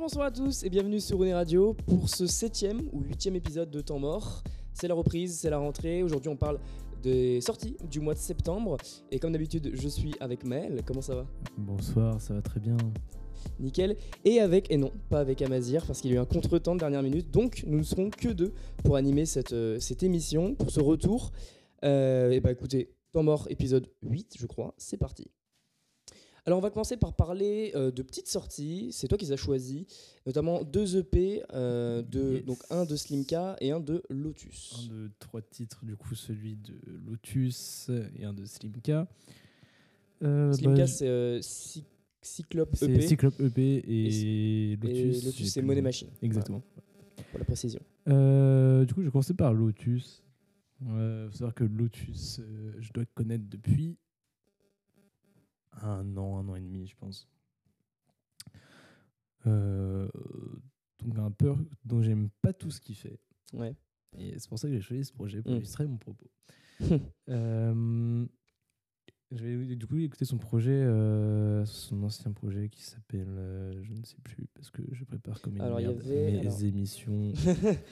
[0.00, 3.70] Bonjour, bonsoir à tous et bienvenue sur René Radio pour ce septième ou huitième épisode
[3.70, 4.42] de Temps Mort.
[4.72, 6.02] C'est la reprise, c'est la rentrée.
[6.02, 6.58] Aujourd'hui, on parle
[7.02, 8.78] des sorties du mois de septembre.
[9.10, 10.80] Et comme d'habitude, je suis avec Mel.
[10.86, 11.26] Comment ça va?
[11.58, 12.78] Bonsoir, ça va très bien.
[13.58, 13.94] Nickel.
[14.24, 16.80] Et avec, et non, pas avec Amazir, parce qu'il y a eu un contretemps de
[16.80, 17.30] dernière minute.
[17.30, 21.30] Donc, nous ne serons que deux pour animer cette, euh, cette émission, pour ce retour.
[21.84, 24.72] Euh, et bah écoutez, Temps Mort, épisode 8, je crois.
[24.78, 25.30] C'est parti.
[26.46, 28.88] Alors on va commencer par parler euh, de petites sorties.
[28.92, 29.86] C'est toi qui les as choisies,
[30.26, 32.44] notamment deux EP, euh, de, Yes.
[32.44, 34.88] donc un de Slimka et un de Lotus.
[34.90, 36.74] Un de trois titres, du coup, celui de
[37.06, 39.06] Lotus et un de Slimka.
[40.22, 41.84] Euh, Slimka bah, c'est Cy-
[42.22, 45.24] Cyclope EP Cyclope EP et, et Lotus.
[45.24, 45.80] Lotus c'est Money.
[45.82, 46.08] Machine.
[46.22, 46.62] Exactement.
[46.74, 47.80] Voilà, pour la précision.
[48.06, 50.22] Du coup, je vais commencer par Lotus.
[50.82, 52.40] Il faut savoir que Lotus,
[52.78, 53.96] je dois connaître depuis
[55.82, 57.28] un an, un an et demi, je pense.
[59.46, 60.08] Euh,
[61.04, 61.54] donc un peu
[61.84, 63.18] dont j'aime pas tout ce qu'il fait.
[63.52, 63.74] Ouais.
[64.18, 65.56] Et c'est pour ça que j'ai choisi ce projet pour Mm.
[65.56, 66.30] illustrer mon propos.
[67.28, 68.26] Euh,
[69.30, 73.92] je vais du coup écouter son projet, euh, son ancien projet qui s'appelle, euh, je
[73.92, 77.32] ne sais plus, parce que je prépare comme une Alors, merde avait- mes alors- émissions.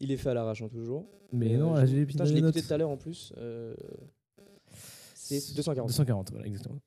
[0.00, 1.06] Il est fait à l'arrache hein, toujours.
[1.32, 3.32] Mais non, je- j'ai Putain, je l'ai écouté tout à l'heure en plus.
[5.14, 5.88] C'est 240.
[5.88, 6.80] 240, voilà, exactement.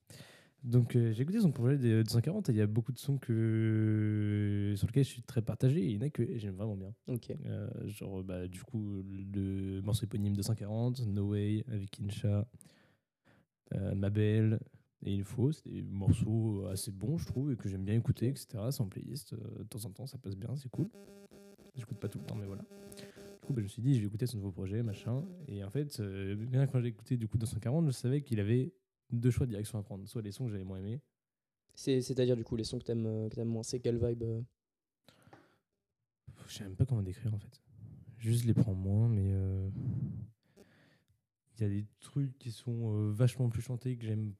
[0.63, 3.17] Donc euh, j'ai écouté son projet des 240 et il y a beaucoup de sons
[3.17, 6.75] que, sur lesquels je suis très partagé et il y en a que j'aime vraiment
[6.75, 6.93] bien.
[7.45, 12.47] Euh, genre, bah, du coup, le morceau éponyme de 140, No Way avec Incha,
[13.73, 14.59] euh, Ma Belle
[15.03, 15.51] et Il Faut.
[15.51, 18.47] C'est des morceaux assez bons, je trouve, et que j'aime bien écouter, etc.
[18.71, 19.33] C'est en playlist.
[19.33, 20.89] euh, de temps en temps, ça passe bien, c'est cool.
[21.75, 22.63] J'écoute pas tout le temps, mais voilà.
[22.63, 25.23] Du coup, bah, je me suis dit, je vais écouter son nouveau projet, machin.
[25.47, 28.73] Et en fait, euh, bien quand j'ai écouté du coup 240, je savais qu'il avait
[29.11, 30.07] deux choix de direction à prendre.
[30.07, 30.99] Soit les sons que j'avais moins aimés,
[31.75, 33.63] C'est- C'est-à-dire du coup les sons que t'aimes euh, que t'aimes moins.
[33.63, 34.41] C'est quelle vibe euh
[36.47, 37.61] Je sais même pas comment décrire en fait.
[38.17, 39.69] Juste les prends moins, mais euh,
[41.57, 44.33] il y a des trucs qui sont euh, vachement plus chantés que j'aime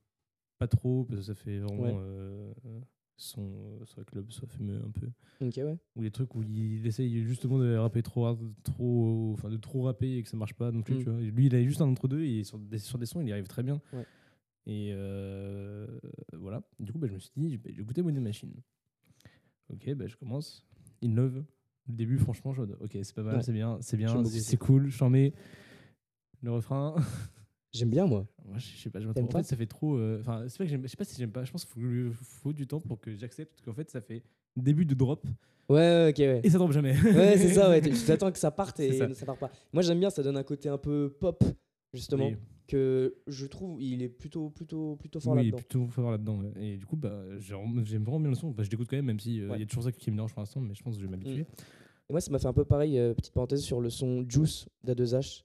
[0.58, 2.82] pas trop parce que ça fait vraiment Ouais.
[3.18, 5.08] son soit club, soit fumeux un peu.
[5.42, 5.78] Ok, ouais.
[5.96, 9.84] Ou les trucs où il essaye justement de rapper trop, hard, trop, enfin de trop
[9.84, 10.96] rapper et que ça marche pas non plus.
[10.96, 11.04] Mm.
[11.04, 11.22] Tu vois.
[11.22, 13.28] Et Lui, il a juste un entre deux et sur des, sur des sons, il
[13.28, 13.80] y arrive très bien.
[13.94, 14.06] Ouais.
[14.68, 15.88] Et euh,
[16.34, 16.62] voilà.
[16.80, 18.54] Du coup, bah, je me suis dit, bah, je vais goûter Money Machine.
[19.74, 20.66] Ok, bah, je commence.
[21.04, 21.44] In Love.
[21.90, 24.90] Le début, franchement, je ok, c'est pas mal, c'est bien, c'est bien, c'est c'est cool,
[24.90, 25.34] j'en mets.
[26.42, 26.96] Le refrain,
[27.74, 28.28] J'aime bien moi.
[28.46, 29.96] moi, je sais pas, je en fait, ça fait trop.
[29.96, 31.46] euh, Enfin, c'est pas que je sais pas si j'aime pas.
[31.46, 34.22] Je pense qu'il faut, faut du temps pour que j'accepte, parce qu'en fait, ça fait
[34.58, 35.26] début de drop
[35.70, 36.42] Ouais, ok, ouais.
[36.44, 36.94] et ça drop jamais.
[37.02, 37.82] Ouais, c'est ça, ouais.
[37.90, 39.14] Tu t'attends que ça parte et C'est ça.
[39.14, 39.26] ça.
[39.26, 39.52] part pas.
[39.72, 41.42] Moi, j'aime bien, ça donne un côté un peu pop,
[41.94, 42.38] justement, Oui.
[42.68, 45.58] Que je trouve il est plutôt, plutôt, plutôt fort oui, là-dedans.
[45.58, 46.40] plutôt fort là-dedans.
[46.42, 46.52] ouais.
[46.58, 48.52] Et du coup, bah, j'aime vraiment bien le son.
[48.52, 49.60] Bah, je l'écoute quand même, même si euh, il Ouais.
[49.60, 51.12] y a toujours ça qui me dérange pour l'instant, mais je pense que je vais
[51.12, 51.46] m'habituer.
[52.10, 54.68] Et moi, ça m'a fait un peu pareil, euh, petite parenthèse, sur le son Juice
[54.86, 55.44] d'A2H,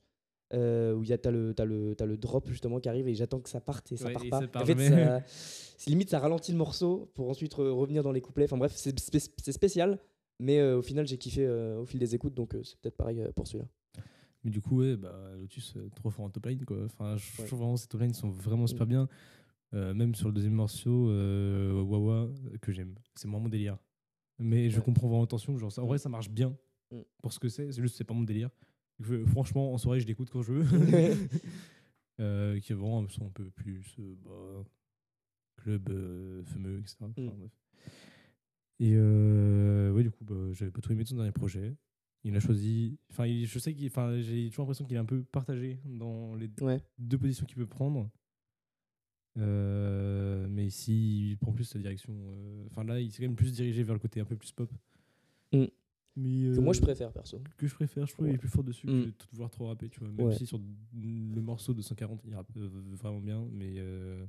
[0.54, 3.08] euh, où il y a t'as le, t'as le, t'as le drop justement qui arrive
[3.08, 4.40] et j'attends que ça parte et ça Ouais, part et pas.
[4.40, 8.02] ça part en fait, ça, c'est limite, ça ralentit le morceau pour ensuite re- revenir
[8.02, 8.44] dans les couplets.
[8.44, 9.98] Enfin bref, c'est spé- c'est spécial,
[10.38, 13.68] mais au final, j'ai kiffé au fil des écoutes, donc c'est peut-être pareil pour celui-là.
[14.44, 16.64] Mais du coup, ouais, bah, Lotus, euh, trop fort en top line.
[16.64, 16.84] Quoi.
[16.84, 18.90] Enfin, je trouve vraiment ces top lines sont vraiment super Mm.
[18.90, 19.08] bien.
[19.74, 22.28] Euh, même sur le deuxième morceau, euh, Wawa,
[22.60, 22.94] que j'aime.
[23.14, 23.78] C'est moins mon délire.
[24.38, 25.56] Mais je comprends vraiment l'intention.
[25.56, 25.88] Genre, ça- en Mm.
[25.88, 26.56] vrai, ça marche bien
[26.90, 27.00] Mm.
[27.22, 27.70] pour ce que c'est.
[27.72, 28.50] C'est juste, c'est pas mon délire.
[29.00, 30.64] Je- franchement, en soirée, je l'écoute quand je veux.
[32.20, 34.64] Euh, qui est vraiment un son un peu plus bah,
[35.56, 35.88] club
[36.44, 36.96] fameux, etc.
[37.00, 37.30] Enfin, Mm.
[37.38, 37.50] bref.
[38.80, 41.74] Et euh, ouais, du coup, bah, j'avais pas trop aimé de son dernier projet.
[42.24, 42.98] Il a choisi.
[43.10, 43.86] Enfin, je sais qu'il.
[43.88, 46.80] Enfin, j'ai toujours l'impression qu'il est un peu partagé dans les Ouais.
[46.98, 48.08] deux positions qu'il peut prendre.
[49.38, 52.12] Euh, mais ici, il prend plus sa direction.
[52.14, 54.52] euh, Enfin, là, il s'est quand même plus dirigé vers le côté un peu plus
[54.52, 54.70] pop.
[55.52, 55.64] Mm.
[56.16, 57.40] Mais, Que moi, euh, je préfère, perso.
[57.56, 58.32] que je préfère, je trouve Ouais.
[58.32, 59.04] qu'il est plus fort dessus Mm.
[59.04, 60.10] que de vouloir trop rapper, tu vois.
[60.10, 60.36] Même Ouais.
[60.36, 60.58] si sur
[60.94, 64.24] le morceau de 140, il rappe euh, vraiment bien, mais euh,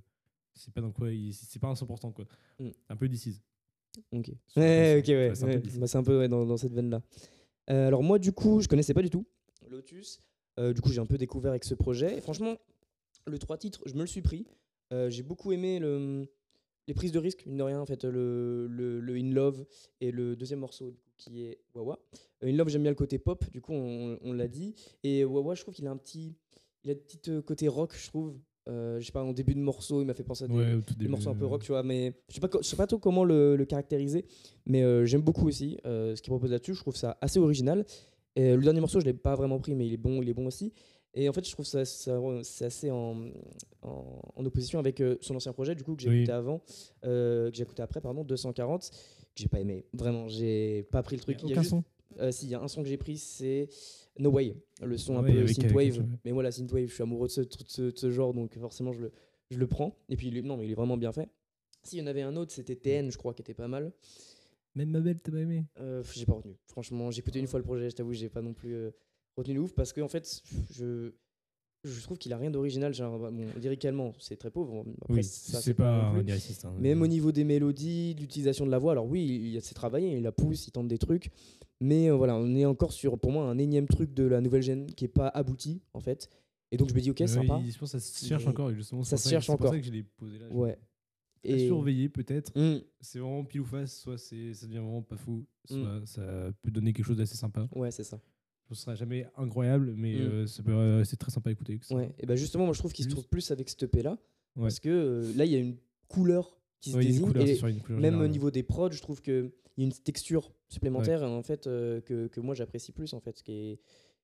[0.53, 2.25] c'est pas dans quoi, c'est pas un 100%, quoi.
[2.59, 2.69] Mm.
[2.89, 3.41] Un peu DC's.
[4.13, 4.31] Ok.
[4.55, 5.31] Ouais, ok, ouais.
[5.35, 5.79] c'est un peu.
[5.79, 7.01] Bah, un peu dans, dans cette veine-là.
[7.69, 9.25] Euh, alors moi, du coup, je connaissais pas du tout
[9.69, 10.21] Lotus.
[10.59, 12.17] Euh, du coup, j'ai un peu découvert avec ce projet.
[12.17, 12.57] Et franchement,
[13.25, 14.45] le trois titres, je me le suis pris.
[14.91, 16.27] Euh, j'ai beaucoup aimé le,
[16.87, 19.65] les prises de risque, mine de rien, en fait, le, le, le In Love
[20.01, 21.99] et le deuxième morceau qui est Wawa.
[22.43, 24.75] In Love, j'aime bien le côté pop, du coup, on, on l'a dit.
[25.03, 26.35] Et Wawa, je trouve qu'il a un petit,
[26.83, 28.37] il a un petit côté rock, je trouve.
[28.69, 30.73] Euh, je sais pas, en début de morceau, il m'a fait penser à des, Ouais,
[30.73, 32.65] au tout des début, morceaux un peu rock, tu vois, mais je sais pas, je
[32.65, 34.25] sais pas trop comment le, le caractériser,
[34.65, 36.73] mais euh, j'aime beaucoup aussi euh, ce qu'il propose là-dessus.
[36.73, 37.85] Je trouve ça assez original.
[38.35, 40.29] Et euh, le dernier morceau, je l'ai pas vraiment pris, mais il est bon, il
[40.29, 40.71] est bon aussi.
[41.13, 43.17] Et en fait, je trouve ça, ça c'est assez en,
[43.83, 46.17] en, en opposition avec son ancien projet, du coup que j'ai Oui.
[46.19, 46.61] écouté avant,
[47.03, 48.89] que j'ai écouté après, pardon, 240,
[49.35, 49.85] j'ai pas aimé.
[49.93, 51.41] Vraiment, j'ai pas pris le truc.
[51.41, 51.83] Y a Il y a aucun juste- son.
[52.19, 53.69] Euh, si, il y a un son que j'ai pris, c'est
[54.19, 56.05] No Way, le son Ah un ouais, peu synthwave.
[56.25, 58.57] Mais moi, la synthwave, je suis amoureux de ce, de ce, de ce genre, donc
[58.57, 59.11] forcément, je le,
[59.49, 59.97] je le prends.
[60.09, 61.29] Et puis, non, mais il est vraiment bien fait.
[61.83, 63.91] S'il y en avait un autre, c'était TN, je crois, qui était pas mal.
[64.75, 65.65] Même ma belle, t'as pas aimé?
[65.79, 66.55] Euh, j'ai pas retenu.
[66.67, 68.91] Franchement, j'ai écouté une fois le projet, je t'avoue, j'ai pas non plus euh,
[69.37, 71.11] retenu de ouf parce que en fait, je,
[71.83, 72.93] je trouve qu'il a rien d'original.
[72.93, 74.85] Genre, bah, bon, lyricalement, c'est très pauvre.
[75.01, 76.65] Après, Oui, c'est pas un lyriciste.
[76.65, 76.73] hein.
[76.79, 80.23] Même au niveau des mélodies, l'utilisation de la voix, alors oui, il s'est travaillé, il
[80.23, 81.29] la pousse, il tente des trucs,
[81.81, 84.61] mais euh, voilà, on est encore sur, pour moi, un énième truc de la nouvelle
[84.61, 86.29] gêne qui est pas abouti en fait.
[86.71, 87.61] Et donc je me dis, ok, Ouais, sympa.
[87.67, 88.71] Je pense que ça se cherche encore.
[88.71, 89.65] et justement, ça c'est se cherche que- C'est encore.
[89.67, 90.47] pour ça que je l'ai posé là.
[90.51, 90.77] Ouais.
[91.45, 92.51] À surveiller peut-être.
[92.57, 93.97] Hmm, C'est vraiment pile ou face.
[93.99, 96.05] Soit c'est- ça devient vraiment pas fou, soit Mm.
[96.05, 96.21] ça
[96.61, 97.67] peut donner quelque chose d'assez sympa.
[97.75, 98.17] ouais, c'est ça.
[98.69, 100.21] Ce sera jamais incroyable, mais Mm.
[100.21, 101.79] euh, euh, c'est très sympa à écouter.
[101.91, 102.11] Ouais.
[102.19, 104.17] Et ben justement, moi je trouve qu'il se trouve plus avec cette EP là,
[104.55, 104.63] Ouais.
[104.63, 105.75] parce que euh, là il y a une
[106.07, 107.25] couleur qui se Ouais, désigne.
[107.27, 111.23] couleur, et même au niveau des prods, je trouve qu'il y a une texture supplémentaire
[111.23, 113.79] en fait euh, que, que moi j'apprécie plus en fait, ce qui est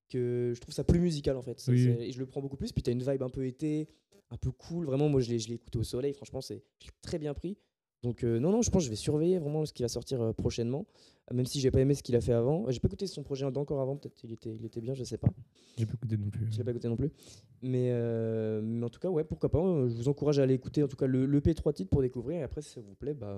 [0.10, 1.62] que je trouve ça plus musical en fait.
[1.68, 1.88] Oui.
[2.00, 2.72] Et je le prends beaucoup plus.
[2.72, 3.88] Puis t'as une vibe un peu été,
[4.32, 4.86] un peu cool.
[4.88, 6.14] Vraiment, moi je l'ai écouté au soleil.
[6.14, 6.64] Franchement, c'est
[7.04, 7.58] très bien pris.
[8.02, 10.22] Donc euh, non non, je pense que je vais surveiller vraiment ce qui va sortir
[10.22, 10.86] euh, prochainement.
[11.34, 13.50] Même si j'ai pas aimé ce qu'il a fait avant, j'ai pas écouté son projet
[13.52, 13.98] d'encore avant.
[13.98, 15.28] Peut-être il était il était bien, je sais pas.
[15.78, 16.48] J'ai pas écouté non plus.
[16.52, 17.12] Je l'ai pas écouté non plus.
[17.62, 19.60] Mais, euh, mais en tout cas, ouais, pourquoi pas.
[19.90, 22.40] Je vous encourage à aller écouter en tout cas le, le P3 titre pour découvrir.
[22.40, 23.38] Et après, si ça vous plaît, bah,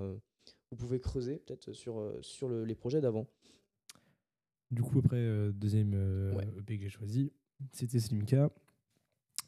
[0.70, 3.26] vous pouvez creuser peut-être sur, sur le- les projets d'avant.
[4.70, 5.92] Du coup, après, deuxième
[6.36, 6.46] Ouais.
[6.60, 7.32] EP que j'ai choisi,
[7.72, 8.50] c'était Slimka,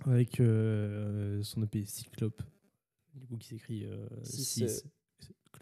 [0.04, 2.42] avec son EP Cyclope,
[3.14, 3.86] du coup qui s'écrit
[4.22, 4.84] Six, 6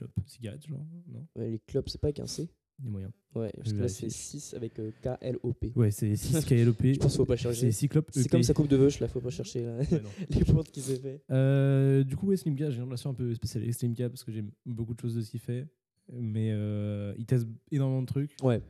[0.03, 3.13] Clope, cigarette, genre, non Ouais, les clubs, c'est pas avec un C Des moyens.
[3.35, 5.73] Ouais, parce que là, c'est 6 avec euh, K-L-O-P.
[5.77, 6.83] Ouais, c'est 6 KLOP.
[6.83, 7.73] Je pense qu'il faut pas c'est chercher.
[7.73, 8.29] Cyclope C'est EP.
[8.29, 9.79] comme sa coupe de veuche, là, faut pas chercher là.
[9.79, 9.87] Ouais,
[10.31, 11.23] les portes qui s'est fait.
[11.31, 14.33] Euh, du coup, ouais, Slimka, j'ai une relation un peu spéciale avec Slimka parce que
[14.33, 15.67] j'aime beaucoup de choses de ce qu'il fait.
[16.13, 18.35] Mais euh, il teste énormément de trucs.
[18.43, 18.61] Ouais.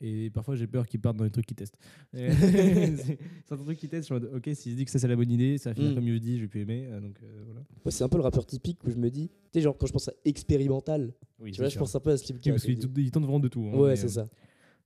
[0.00, 1.76] Et parfois, j'ai peur qu'il parte dans les trucs qu'il teste.
[2.12, 4.02] Et c'est c'est un truc qu'il teste.
[4.02, 5.70] Je suis en mode, ok, s'il se dit que ça, c'est la bonne idée, ça
[5.70, 5.94] va finir Mm.
[5.94, 6.86] comme dit, je vais plus aimer.
[6.90, 7.60] euh, Donc euh, voilà.
[7.84, 9.86] Ouais, c'est un peu le rappeur typique où je me dis, tu sais, genre quand
[9.86, 12.64] je pense à expérimental, Oui, tu vois, je pense un peu à Slim Oui, parce
[12.64, 13.62] qu'il il tente vraiment de tout.
[13.72, 14.28] hein, Ouais, c'est euh, ça.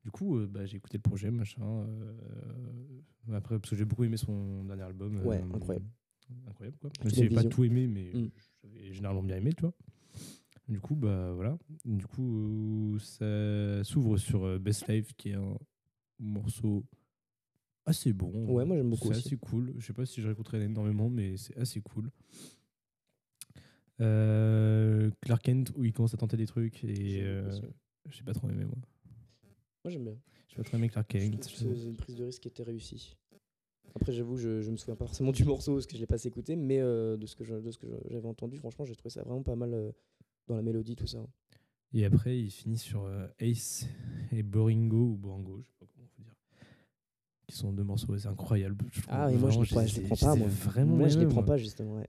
[0.05, 1.61] Du coup, euh, bah, j'ai écouté le projet, machin.
[1.63, 5.17] euh, après, parce que j'ai beaucoup aimé son dernier album.
[5.25, 5.87] Ouais, euh, incroyable.
[6.49, 6.91] Incroyable, quoi.
[7.03, 7.51] Même si j'ai pas Vision.
[7.51, 8.29] tout aimé, mais Mm.
[8.63, 9.73] j'avais généralement bien aimé, tu vois.
[10.71, 11.59] Du coup, bah voilà.
[11.85, 15.59] Du coup, ça s'ouvre sur euh, Best Life, qui est un
[16.21, 16.85] morceau
[17.87, 18.31] assez bon.
[18.47, 19.75] Ouais, moi, j'aime beaucoup C'est assez cool.
[19.79, 22.13] Je sais pas si je réécouterai énormément, mais c'est assez cool.
[24.01, 27.51] Euh, Clark Kent, où il commence à tenter des trucs, et euh,
[28.09, 28.79] j'ai pas trop aimé, moi.
[29.85, 30.17] Moi, j'aime bien.
[30.49, 31.51] J'ai pas trop aimé Clark Kent.
[31.53, 33.17] c'est une prise de risque qui était réussie.
[33.97, 36.15] Après, j'avoue, je, je me souviens pas forcément du morceau parce que je l'ai pas
[36.15, 39.57] assez écouté, mais euh, de ce que j'avais entendu, franchement, j'ai trouvé ça vraiment pas
[39.57, 39.91] mal euh,
[40.51, 41.25] dans la mélodie, tout ça.
[41.93, 43.87] Et après, il finit sur euh, Ace
[44.33, 46.35] et Boringo, ou Borango, je sais pas comment faut dire.
[47.47, 48.77] Qui sont deux morceaux assez incroyables.
[48.93, 49.01] je.
[49.09, 50.49] Ah, et moi, je les prends, je les prends pas, moi.
[50.49, 52.09] Vraiment moi, je les prends pas, justement, ouais.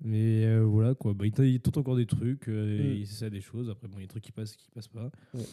[0.00, 1.14] Mais euh, voilà, quoi.
[1.14, 2.96] Bah, il, tente encore des trucs, euh, Mm.
[2.96, 3.70] il essaie des choses.
[3.70, 5.10] Après, bon, il y a des trucs qui passent, qui passent pas.
[5.32, 5.44] Ouais.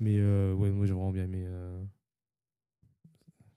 [0.00, 1.46] Mais euh, ouais, moi, j'ai vraiment bien aimé.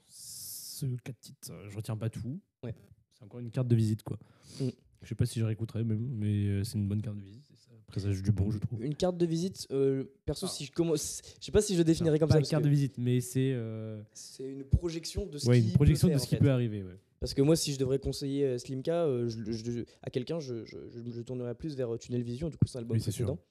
[0.05, 1.53] ce 4 titres.
[1.70, 2.41] Je retiens pas tout.
[2.63, 2.75] Ouais.
[3.24, 4.18] C'est encore une carte de visite, quoi.
[4.60, 4.68] Mm.
[5.01, 7.44] Je sais pas si je réécouterai même, mais euh, c'est une bonne carte de visite.
[7.58, 8.84] Ça présage du bon, je trouve.
[8.84, 10.53] Une carte de visite, euh, perso, Ah.
[10.53, 11.22] si je commence.
[11.39, 12.39] Je sais pas si je définirais comme pas ça.
[12.39, 15.68] une parce carte de visite, mais c'est euh, C'est une projection de ce ouais, qui
[15.68, 16.44] une projection peut de faire, ce qui en fait.
[16.44, 16.84] peut arriver.
[16.84, 16.98] Ouais.
[17.20, 20.65] Parce que moi, si je devrais conseiller euh, Slimka euh, je- je- à quelqu'un, je,
[20.65, 23.12] je, je, je tournerais plus vers Tunnel Vision, du coup, c'est un album Oui, c'est
[23.12, 23.25] sûr.
[23.25, 23.44] précédent.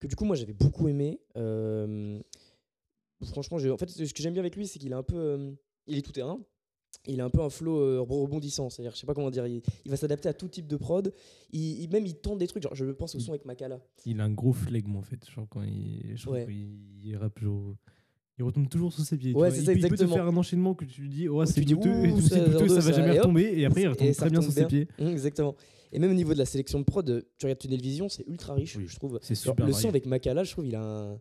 [0.00, 1.20] Que du coup, moi, j'avais beaucoup aimé.
[1.36, 2.18] Euh,
[3.24, 5.16] franchement, j'ai- en fait, ce que j'aime bien avec lui, c'est qu'il est un peu.
[5.16, 5.52] euh,
[5.86, 6.40] il est tout terrain.
[7.08, 9.62] Il a un peu un flow euh, rebondissant, c'est-à-dire, je sais pas comment dire, il,
[9.84, 11.12] il va s'adapter à tout type de prod.
[11.52, 13.80] Il, il- même il tente des trucs, genre je pense au son avec Makala.
[14.04, 15.28] Il a un gros flegme en fait.
[15.30, 16.46] Genre quand il, je Ouais.
[17.02, 17.74] il rappe, genre,
[18.38, 19.32] il retombe toujours sur ses pieds.
[19.34, 20.14] Ouais, c'est ça, il peut te exactement.
[20.16, 22.80] faire un enchaînement que tu lui dis, oh, c'est douteux, et tout, ça, douteux, ça
[22.80, 24.88] ça, va jamais et retomber, et après il et retombe très bien sur ses pieds.
[24.98, 25.54] Hum, exactement.
[25.92, 28.54] Et même au niveau de la sélection de prod, tu regardes Tunnel Vision, c'est ultra
[28.54, 29.18] riche, Oui, je trouve.
[29.22, 31.20] C'est super le son avec Makala, je trouve, il a un,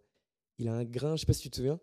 [0.57, 1.79] il a un grain, je sais pas si tu te souviens.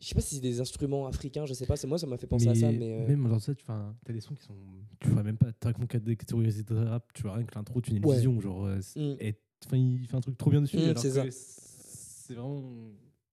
[0.00, 2.16] Je sais pas si c'est des instruments africains, je sais pas, c'est moi, ça m'a
[2.18, 2.92] fait penser à ça, mais.
[2.92, 4.54] euh, Même genre ça, tu as des sons qui sont.
[5.00, 7.92] Tu vois même pas, t'as mon catégorisé de rap, tu vois rien que l'intro, tu
[7.92, 8.16] une Ouais.
[8.16, 8.66] vision, genre.
[8.66, 9.16] euh, Mm.
[9.20, 9.34] et-
[9.72, 10.76] il fait un truc trop bien dessus.
[10.76, 12.62] Mm, c'est vraiment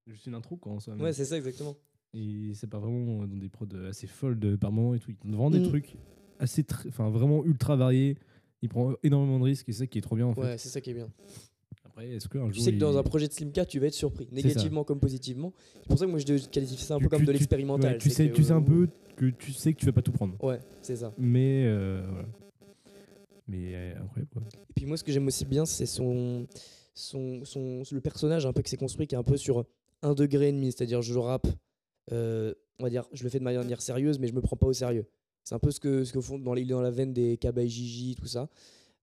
[0.07, 0.95] juste une intro, quoi, en soi.
[0.95, 1.75] Ouais, c'est ça, exactement.
[2.13, 5.12] C'est pas vraiment dans des prods assez folles de- par moment et tout.
[5.12, 5.63] Il vraiment des Mm.
[5.63, 5.95] trucs
[6.39, 8.17] assez, enfin vraiment ultra variés.
[8.62, 10.41] Il prend énormément de risques et c'est ça qui est trop bien en fait.
[10.41, 11.10] Ouais, c'est ça qui est bien.
[11.91, 12.63] Après, est-ce qu'un Tu jour.
[12.63, 15.53] sais que dans un projet de Slimka, tu vas être surpris, négativement comme positivement.
[15.81, 17.93] C'est pour ça que moi, je qualifie ça un tu- peu comme tu- de l'expérimental.
[17.93, 19.86] ouais, tu c'est sais, que, tu sais un euh, peu que tu sais que tu
[19.86, 20.36] vas pas tout prendre.
[20.43, 21.13] Ouais, c'est ça.
[21.17, 22.27] Mais euh, voilà.
[23.48, 24.41] Mais euh, incroyable quoi.
[24.69, 26.48] Et puis moi, ce que j'aime aussi bien, c'est son,
[26.93, 29.65] son, son, le personnage un peu qui s'est construit, qui est un peu sur
[30.01, 31.48] un degré et demi, c'est-à-dire je rappe,
[32.13, 34.67] euh, on va dire, je le fais de manière sérieuse, mais je me prends pas
[34.67, 35.05] au sérieux.
[35.43, 37.65] C'est un peu ce que, ce que font dans, les, dans la veine des Kaba
[37.65, 38.48] Gigi, tout ça.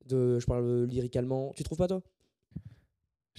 [0.06, 1.52] De, je parle lyriquement.
[1.54, 2.00] Tu trouves pas, toi?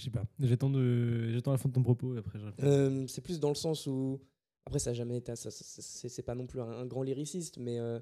[0.00, 0.24] Je sais pas.
[0.40, 1.30] J'attends, de...
[1.30, 4.18] J'attends la fin de ton propos et après euh, C'est plus dans le sens où.
[4.64, 5.36] Après, ça n'a jamais été.
[5.36, 8.00] Ça, c'est, pas non plus un, grand lyriciste, mais euh,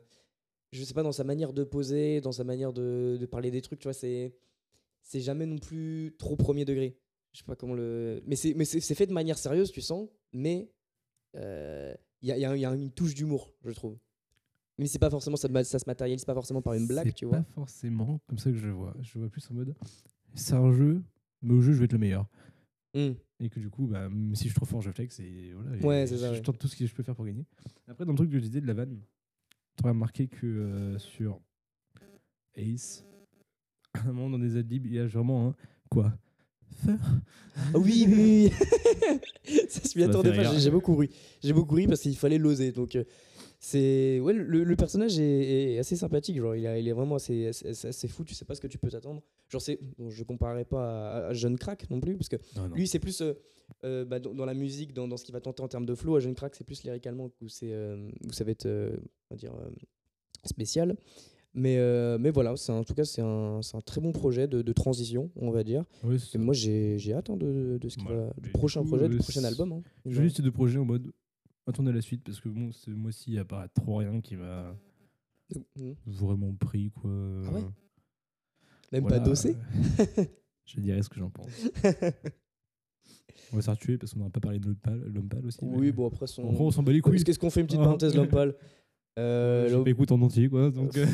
[0.71, 3.63] je sais pas, dans sa manière de poser, dans sa manière de, de parler des
[3.63, 4.33] trucs, tu vois, c'est,
[5.03, 6.97] c'est jamais non plus trop premier degré.
[7.33, 8.23] Je sais pas comment le.
[8.27, 10.71] Mais c'est, mais c'est, fait de manière sérieuse, tu sens, mais
[11.35, 13.99] il euh, y, a, y, a, une touche d'humour, je trouve.
[14.79, 17.39] Mais c'est pas forcément ça, ça se matérialise pas forcément par une blague, tu vois.
[17.39, 18.95] Pas forcément comme ça que je vois.
[19.01, 19.75] Je vois plus en mode
[20.35, 21.03] c'est un jeu,
[21.43, 22.27] mais au jeu je vais être le meilleur.
[22.95, 23.13] Hmm.
[23.41, 25.87] Et que du coup, bah, si je suis trop fort, je flex et voilà.
[25.87, 26.35] Ouais, c'est ça.
[26.35, 27.47] Je tente tout ce que je peux faire pour gagner.
[27.87, 29.01] Après, dans le truc que je disais de la vanne,
[29.77, 31.41] tu aurais remarqué que euh, sur
[32.57, 33.05] Ace,
[33.95, 35.55] à un moment dans des adlibs, il y a vraiment un
[35.89, 36.13] quoi?
[36.87, 38.53] Ah oui, oui,
[39.69, 40.59] ça se m'y attendait pas.
[40.59, 41.11] J'ai beaucoup ri.
[41.43, 42.73] J'ai beaucoup ri parce qu'il fallait l'oser.
[42.73, 43.05] Donc, euh,
[43.61, 46.37] c'est ouais, le, personnage est, assez sympathique.
[46.39, 48.25] Genre, il, il est vraiment assez, assez, fou.
[48.25, 49.23] Tu sais pas ce que tu peux t'attendre.
[49.49, 52.37] Genre, c'est, bon, je comparerais pas à, Jeune Crack non plus parce que
[52.75, 53.35] lui, c'est plus euh,
[53.85, 56.17] euh, bah, dans, la musique, dans, dans ce qu'il va tenter en termes de flow.
[56.17, 57.75] À Jeune Crack, c'est plus lyricalement où c'est,
[58.27, 59.53] où ça va être, on va dire,
[60.45, 60.97] spécial.
[61.55, 64.73] Mais, euh, mais voilà, en tout cas, c'est un, un, très bon projet de, de,
[64.73, 65.85] transition, on va dire.
[66.05, 69.19] et moi, j'ai hâte hein, de, de, ce qui va, du prochain projet, du euh,
[69.19, 69.73] prochain album.
[69.73, 71.11] Hein, J'ai ces deux projets en mode
[71.69, 74.37] attendez la suite parce que bon, ce mois-ci, il n'y a pas trop rien qui
[74.37, 74.77] va
[75.55, 75.93] mmh.
[76.07, 76.91] vraiment pris.
[76.91, 77.11] Quoi.
[77.47, 77.65] Ah ouais
[78.93, 79.57] Même pas dossé
[80.67, 81.71] Je dirais ce que j'en pense.
[83.53, 85.59] on va se tuer parce qu'on n'aura pas parlé de l'homme pâle aussi.
[85.63, 86.43] Oui, bon, après, son...
[86.43, 87.25] on s'en bat les couilles.
[87.25, 88.55] Qu'est-ce qu'on fait une petite parenthèse, l'homme pâle
[89.19, 90.71] euh, je en entier, quoi.
[90.71, 91.07] Donc, euh.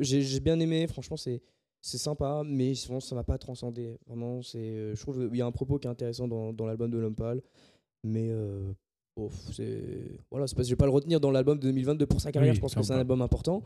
[0.00, 1.40] j'ai bien aimé, franchement, c'est
[1.82, 3.98] c'est sympa, mais souvent ça m'a pas transcendé.
[4.06, 6.64] Vraiment, c'est, euh, je trouve qu'il y a un propos qui est intéressant dans, dans
[6.64, 7.16] l'album de L'Homme
[8.04, 8.72] mais euh,
[9.52, 12.20] c'est voilà, c'est parce que je vais pas le retenir dans l'album de 2022 pour
[12.20, 12.54] sa carrière.
[12.54, 13.62] je pense que c'est un album important.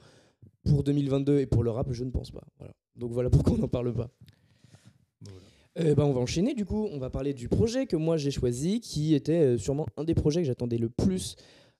[0.64, 2.44] Pour 2022 et pour le rap, je ne pense pas.
[2.58, 2.74] Voilà.
[2.96, 4.10] Donc voilà pourquoi on n'en parle pas.
[5.76, 8.80] ben on va enchaîner du coup, on va parler du projet que moi j'ai choisi,
[8.80, 11.36] qui était sûrement un des projets que j'attendais le plus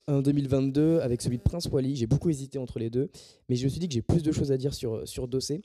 [0.09, 1.97] en 2022 avec celui de Prince Wally.
[1.97, 3.11] J'ai beaucoup hésité entre les deux,
[3.49, 5.63] mais je me suis dit que j'ai plus de choses à dire sur, sur Dossé.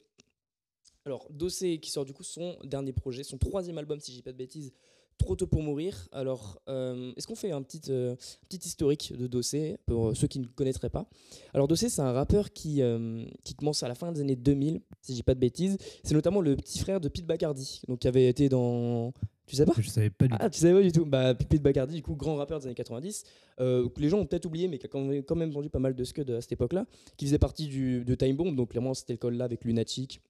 [1.05, 4.23] Alors, Dossé qui sort du coup son dernier projet, son troisième album, si je dis
[4.23, 4.73] pas de bêtises,
[5.21, 6.07] Trop tôt pour mourir.
[6.11, 8.15] Alors, euh, est-ce qu'on fait un petit, euh,
[8.49, 11.05] petit historique de Dossé pour ceux qui ne connaîtraient pas?
[11.53, 14.81] Alors, Dossé, c'est un rappeur qui, euh, qui commence à la fin des années 2000,
[15.01, 15.77] si je dis pas de bêtises.
[16.03, 19.13] C'est notamment le petit frère de Pete Bacardi, donc qui avait été dans
[19.45, 19.73] tu sais pas?
[19.77, 21.05] Je savais pas du ah, tu savais pas du tout.
[21.05, 23.25] Bah, Pete Bacardi, du coup, grand rappeur des années 90,
[23.59, 25.93] euh, que les gens ont peut-être oublié, mais qui a quand même vendu pas mal
[25.93, 26.85] de scud à cette époque-là,
[27.17, 30.21] qui faisait partie du, de Time Bomb, donc clairement c'était le col là avec Lunatic,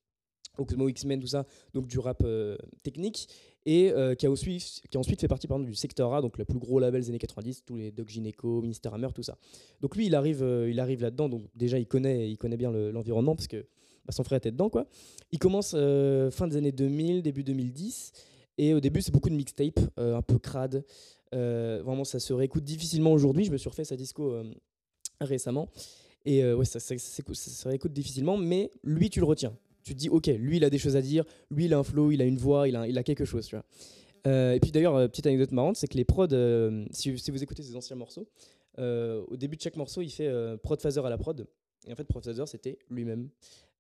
[0.58, 3.28] Oxmo X-Men, tout ça, donc du rap euh, technique,
[3.66, 7.02] et euh, qui, a ensuite fait partie du Sector A, donc le plus gros label
[7.02, 9.38] des années 90, tous les Doc Gineco, Minister Hammer, tout ça.
[9.82, 13.36] Donc lui, il arrive, il arrive là-dedans, donc déjà il connaît, il connaît bien l'environnement,
[13.36, 13.66] parce que
[14.06, 14.88] bah, son frère était dedans, quoi.
[15.32, 18.12] Il commence fin des années 2000, début 2010.
[18.58, 20.84] Et au début, c'est beaucoup de mixtape, euh, un peu crade.
[21.34, 23.46] Euh, vraiment, ça se réécoute difficilement aujourd'hui.
[23.46, 24.44] Je me suis refait sa disco euh,
[25.20, 25.70] récemment.
[26.26, 29.58] Et ouais, ça, ça, se réécoute difficilement, mais lui, tu le retiens.
[29.84, 31.84] Tu te dis, ok, lui, il a des choses à dire, lui, il a un
[31.84, 33.64] flow, il a une voix, il a, il a quelque chose, vois.
[34.26, 36.28] et puis d'ailleurs, petite anecdote marrante, c'est que les prods,
[36.92, 38.28] si, si, vous écoutez ses anciens morceaux,
[38.78, 41.48] au début de chaque morceau, il fait prod phaser à la prod.
[41.88, 43.30] Et en fait, prod phaser, c'était lui-même.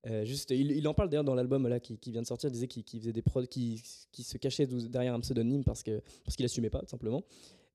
[0.08, 2.50] Euh, juste, il, en parle d'ailleurs dans l'album là qui, vient de sortir.
[2.50, 6.02] Il disait qu'il faisait des prods, qui, se cachait derrière un pseudonyme parce qu'il
[6.46, 7.24] assumait pas tout simplement.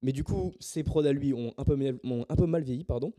[0.03, 1.79] Mais du coup, ses prods à lui ont un peu,
[2.29, 3.13] un peu mal vieilli, pardon.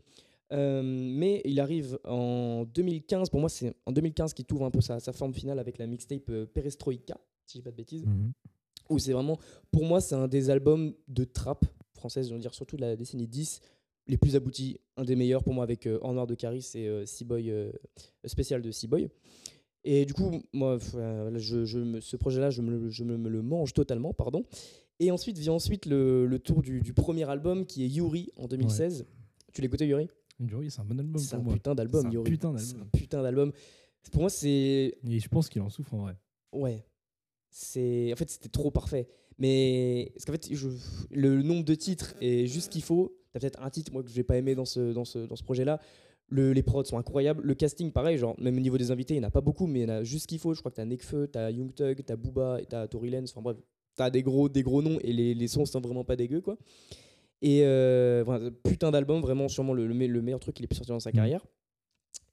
[0.52, 3.30] Euh, mais il arrive en 2015.
[3.30, 6.30] Pour moi, c'est en 2015 qu'il trouve un peu sa, forme finale avec la mixtape
[6.30, 8.06] euh, Perestroika, si je dis pas de bêtises.
[8.06, 8.32] Mhm.
[8.90, 9.38] Où c'est vraiment,
[9.70, 11.64] pour moi, c'est un des albums de trap
[11.94, 13.60] française, je veux dire surtout de la décennie 10
[14.08, 16.88] les plus aboutis, un des meilleurs pour moi avec euh, En Noir de Caris et
[16.88, 17.70] euh, Boy euh,
[18.24, 19.08] spécial de Boy.
[19.84, 20.78] Et du coup, moi,
[21.36, 24.44] je, je, ce projet-là, je, me, je me, le mange totalement, pardon.
[24.98, 28.48] Et ensuite vient ensuite le, le tour du, du, premier album qui est Yuri en
[28.48, 29.06] 2016.
[29.52, 30.08] Tu l'écoutais Yuri?
[30.40, 31.20] Yuri, c'est un bon album.
[31.20, 32.38] C'est un putain d'album, Yuri.
[32.58, 33.52] C'est un putain d'album.
[34.12, 34.94] Pour moi, c'est.
[35.06, 36.16] Et je pense qu'il en souffre en vrai.
[36.52, 36.84] Ouais.
[37.50, 38.12] C'est.
[38.12, 39.08] En fait, c'était trop parfait.
[39.38, 40.10] Mais.
[40.14, 40.68] Parce qu'en fait, je...
[41.10, 44.10] le nombre de titres est juste ce qu'il faut T'as peut-être un titre moi que
[44.10, 45.80] j'ai pas aimé dans ce, dans ce, dans ce projet-là.
[46.30, 47.42] Le, les prods sont incroyables.
[47.42, 49.66] Le casting, pareil, genre, même au niveau des invités, il n'y en a pas beaucoup,
[49.66, 50.54] mais il y en a juste ce qu'il faut.
[50.54, 53.30] Je crois que t'as Nekfeu, t'as Young Thug, t'as Booba, t'as Tory Lenz.
[53.30, 53.56] Enfin bref,
[53.96, 56.56] t'as des gros, des gros noms et les, les sons sont vraiment pas dégueux, quoi.
[57.40, 61.00] Et euh, putain d'album, vraiment sûrement le, le, meilleur truc qu'il ait pu sortir dans
[61.00, 61.14] sa mm.
[61.14, 61.46] carrière.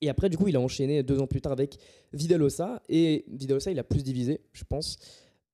[0.01, 1.77] Et après, du coup, il a enchaîné deux ans plus tard avec
[2.13, 2.81] Vidalosa.
[2.89, 4.97] Et Vidalosa, il a plus divisé, je pense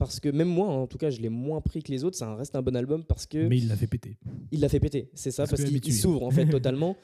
[0.02, 2.18] parce que même moi, en tout cas, je l'ai moins pris que les autres.
[2.18, 4.18] Ça reste un bon album parce que Mais il l'a fait péter.
[4.52, 5.12] il l'a fait péter.
[5.14, 6.98] C'est ça, Parce qu'il s'ouvre en fait totalement.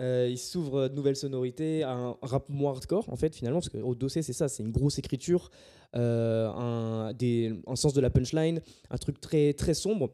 [0.00, 3.70] Euh, il s'ouvre de nouvelles sonorités, à un rap moins hardcore en fait finalement, parce
[3.70, 5.50] qu'au dossier c'est ça, c'est une grosse écriture,
[5.96, 10.10] euh, un, des, un sens de la punchline, un truc très très sombre,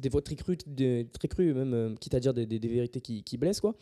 [0.00, 2.68] des voix très crues, des- très crues même, euh, quitte à dire des, des- des
[2.68, 3.74] vérités qui, qui blessent quoi.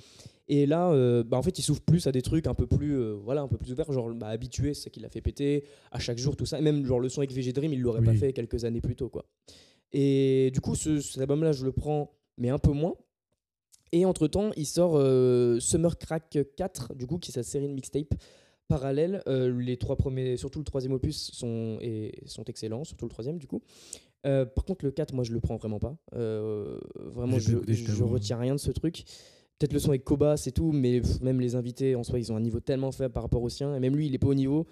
[0.49, 2.95] Et là, euh, bah, en fait, il s'ouvre plus à des trucs un peu plus,
[2.99, 5.64] euh, voilà, un peu plus ouverts, genre bah, habitué, c'est ça qui l'a fait péter
[5.90, 6.59] à chaque jour tout ça.
[6.59, 8.97] Et même genre le son avec VG Dream, il l'aurait pas fait quelques années plus
[8.97, 9.25] tôt quoi.
[9.92, 12.95] Et du coup, ce, cet album-là, je le prends, mais un peu moins.
[13.92, 17.75] Et entre-temps, il sort euh, Summer Crack 4, du coup, qui est sa série de
[17.75, 18.14] mixtape
[18.69, 19.23] parallèle.
[19.26, 23.47] Les trois premiers, surtout le troisième opus, sont, et, sont excellents, surtout le troisième, du
[23.47, 23.61] coup.
[24.26, 25.97] Euh, par contre, le 4, moi, je le prends vraiment pas.
[26.14, 27.59] Euh, vraiment, je,
[27.93, 29.05] je retiens rien de ce truc.
[29.59, 32.33] Peut-être le son avec Koba, c'est tout, mais pff, même les invités, en soi, ils
[32.33, 34.29] ont un niveau tellement faible par rapport au sien, et même lui, il est pas
[34.29, 34.67] au niveau.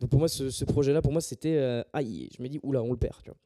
[0.00, 1.56] Donc pour moi, ce, ce projet-là, pour moi, c'était...
[1.56, 3.38] euh, aïe, je me dis, oula, on le perd, tu vois.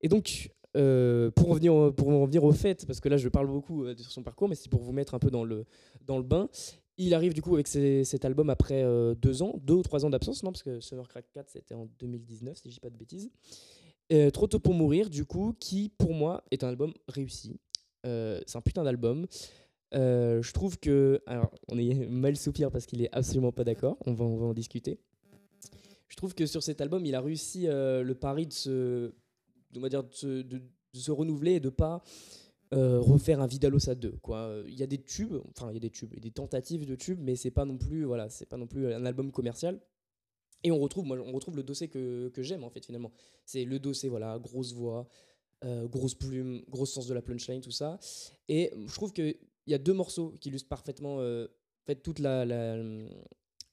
[0.00, 3.18] Et donc, euh, pour, en revenir, au- pour en revenir au fait, parce que là
[3.18, 5.66] je parle beaucoup de son parcours, mais c'est pour vous mettre un peu dans le,
[6.06, 6.48] dans le bain.
[6.96, 8.82] Il arrive du coup avec ses- cet album après
[9.16, 10.50] deux ans, deux ou trois ans d'absence, non?
[10.50, 13.30] Parce que Summer Crack 4 c'était en 2019, si je dis pas de bêtises.
[14.12, 17.58] Euh, Trop tôt pour mourir, du coup, qui pour moi est un album réussi.
[18.06, 19.26] Euh, c'est un putain d'album.
[19.94, 21.20] Euh, je trouve que.
[21.26, 24.98] Alors, on est mal soupir parce qu'il est absolument pas d'accord, on va, en discuter.
[26.08, 29.12] Je trouve que sur cet album, il a réussi le pari de se,
[29.74, 30.60] va dire, de se, de-
[30.94, 32.02] de renouveler et de pas
[32.70, 34.12] refaire un Vidalosa 2.
[34.22, 34.36] Quoi.
[34.38, 36.94] Euh, Il y a des tubes, enfin il y a des tubes, des tentatives de
[36.96, 39.80] tubes, mais c'est pas non plus, voilà, c'est pas non plus un album commercial.
[40.64, 43.10] Et on retrouve, moi, on retrouve le dossier que, que j'aime en fait finalement.
[43.44, 45.08] C'est le dossier, voilà, grosse voix,
[45.64, 47.98] euh, grosse plume, gros sens de la punchline, tout ça.
[48.48, 52.18] Et je trouve qu'il y a deux morceaux qui illustrent parfaitement euh, en fait, toute
[52.20, 52.76] la, la,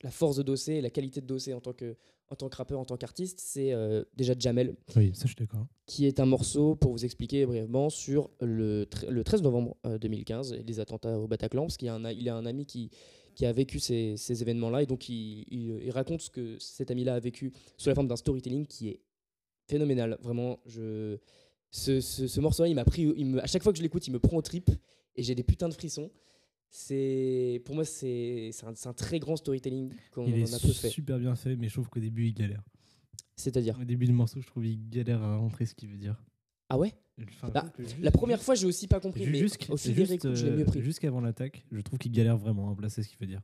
[0.02, 1.96] la force de dossier et la qualité de dossier en tant que,
[2.32, 3.40] en tant que rappeur, en tant qu'artiste.
[3.40, 5.66] C'est euh, déjà Jamel, Oui, ça je suis d'accord.
[5.86, 10.56] qui est un morceau, pour vous expliquer brièvement, sur le, le 13 novembre euh, 2015,
[10.66, 12.90] les attentats au Bataclan, parce qu'il y a un, il a un ami qui,
[13.40, 16.92] qui a vécu ces, ces événements-là, et donc il, il- il raconte ce que cet
[16.92, 19.00] ami-là a vécu sous la forme d'un storytelling qui est
[19.70, 20.18] phénoménal.
[20.22, 21.18] Vraiment, je,
[21.72, 24.06] ce, ce, ce morceau-là, il m'a pris, il me- à chaque fois que je l'écoute,
[24.08, 24.70] il me prend au trip,
[25.16, 26.12] et j'ai des putains de frissons.
[26.70, 30.90] C'est, pour moi, c'est un, un très grand storytelling qu'on Il est a peu fait.
[30.90, 32.62] super bien fait, mais je trouve qu'au début il galère.
[33.38, 36.22] C'est-à-dire, Au début du morceau, je trouve qu'il galère à rentrer ce qu'il veut dire.
[36.68, 36.94] ah ouais?
[37.28, 39.98] Enfin, Bah, juste- La première fois, j'ai aussi pas compris, mais jusqu'- au fil des
[40.06, 40.82] juste, réécoutes, je l'ai euh.
[40.82, 43.42] Jusqu'avant l'attaque, je trouve qu'il galère vraiment à placer ce qu'il veut dire.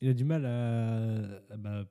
[0.00, 1.18] Il a du mal à,
[1.52, 1.84] à, bah,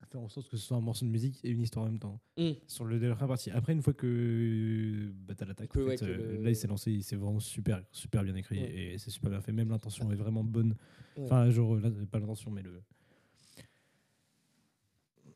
[0.00, 1.88] à faire en sorte que ce soit un morceau de musique et une histoire en
[1.88, 2.20] même temps.
[2.36, 2.50] Mm.
[2.66, 3.50] Sur le première partie.
[3.50, 7.02] Après, une fois que bah, t'as l'attaque, ouais, euh, le- là il s'est lancé, il
[7.04, 8.94] s'est vraiment super, super bien écrit Ouais.
[8.94, 9.52] et c'est super bien fait.
[9.52, 10.74] Même l'intention est vraiment bonne.
[11.16, 11.24] Ouais.
[11.24, 12.82] Enfin, genre, là, pas l'intention, mais le.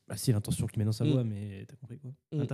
[0.08, 1.10] Bah, si, l'intention qu'il met dans sa Mm.
[1.10, 2.46] voix, mais t'as compris quoi Mm.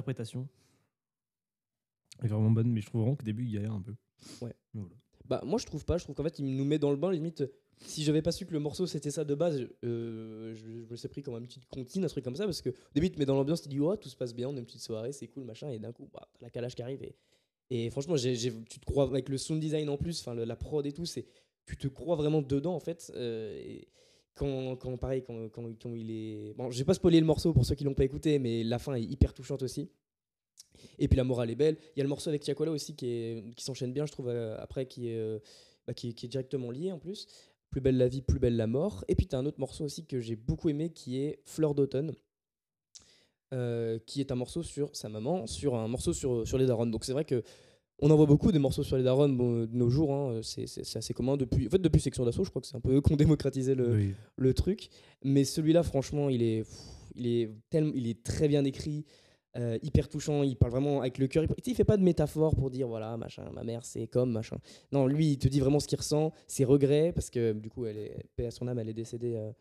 [2.22, 3.92] Est vraiment bonne, mais je trouve vraiment qu'au début il galère un peu.
[4.40, 4.55] Ouais.
[4.72, 4.88] Voilà.
[5.27, 5.96] Bah, moi, je trouve pas.
[5.98, 7.44] Je trouve qu'en fait, il nous met dans le bain, limite.
[7.87, 10.96] Si j'avais pas su que le morceau c'était ça de base, euh, je, je me
[10.96, 13.12] serais pris comme une petite comptine, un truc comme ça, parce que au début, il
[13.12, 14.81] te met dans l'ambiance, tu dis, oh, tout se passe bien, on a une petite
[14.81, 17.03] soirée, c'est cool, machin, et d'un coup, bah, t'as la calage qui arrive.
[17.03, 17.16] Et,
[17.70, 20.92] et franchement, tu te crois, avec le sound design en plus, enfin, la prod et
[20.92, 21.27] tout, c'est
[21.66, 23.11] tu te crois vraiment dedans, en fait.
[23.16, 23.88] euh, et
[24.35, 26.55] quand, quand, pareil, quand, quand, quand il est.
[26.55, 28.79] Bon, je vais pas spoiler le morceau pour ceux qui l'ont pas écouté, mais la
[28.79, 29.90] fin est hyper touchante aussi.
[30.99, 31.77] Et puis la morale est belle.
[31.94, 34.29] Il y a le morceau avec Tiakola aussi qui, est, qui s'enchaîne bien, je trouve,
[34.29, 35.38] euh, après, qui est, euh,
[35.87, 37.27] bah, qui, est- qui est directement lié en plus.
[37.70, 39.05] Plus belle la vie, plus belle la mort.
[39.09, 41.75] Et puis tu as un autre morceau aussi que j'ai beaucoup aimé qui est Fleur
[41.75, 42.14] d'automne.
[43.53, 46.87] euh, qui est un morceau sur sa maman, sur un morceau sur, sur les darons.
[46.87, 47.42] Donc c'est vrai que
[48.01, 50.12] on en voit beaucoup des morceaux sur les darons bon, de nos jours.
[50.12, 50.64] hein, c'est,
[50.97, 51.66] assez commun depuis.
[51.68, 53.77] En fait, depuis Section d'Assaut, je crois que c'est un peu eux qui ont démocratisé
[53.77, 54.14] le, Oui.
[54.37, 54.88] le truc.
[55.23, 56.79] Mais celui-là, franchement, il est, pff,
[57.14, 59.05] il est, tellement, il est très bien écrit,
[59.57, 60.43] euh, hyper touchant.
[60.43, 61.45] Il parle vraiment avec le cœur.
[61.64, 64.57] Il, fait pas de métaphore pour dire voilà, machin, ma mère, c'est comme machin.
[64.93, 67.87] Non, lui, il te dit vraiment ce qu'il ressent, ses regrets, parce que du coup,
[67.87, 69.53] elle est, paix à son âme, elle est décédée euh,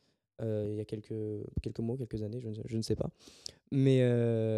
[0.41, 1.13] euh, il y a quelques,
[1.61, 3.09] quelques mois, quelques années, je ne, je ne sais pas.
[3.71, 4.01] Mais,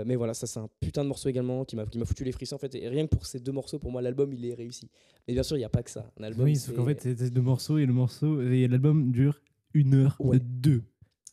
[0.06, 2.60] mais voilà, ça, c'est un putain de morceau également qui m'a foutu les frissons en
[2.60, 2.74] fait.
[2.76, 4.90] Et rien que pour ces deux morceaux, pour moi, l'album, il est réussi.
[5.28, 6.10] Mais bien sûr, il n'y a pas que ça.
[6.20, 9.12] Un album, Oui, sauf qu'en fait, c'est c'est deux morceaux et le morceau, et l'album
[9.12, 9.42] dure
[9.74, 10.40] une heure Ouais.
[10.42, 10.84] deux.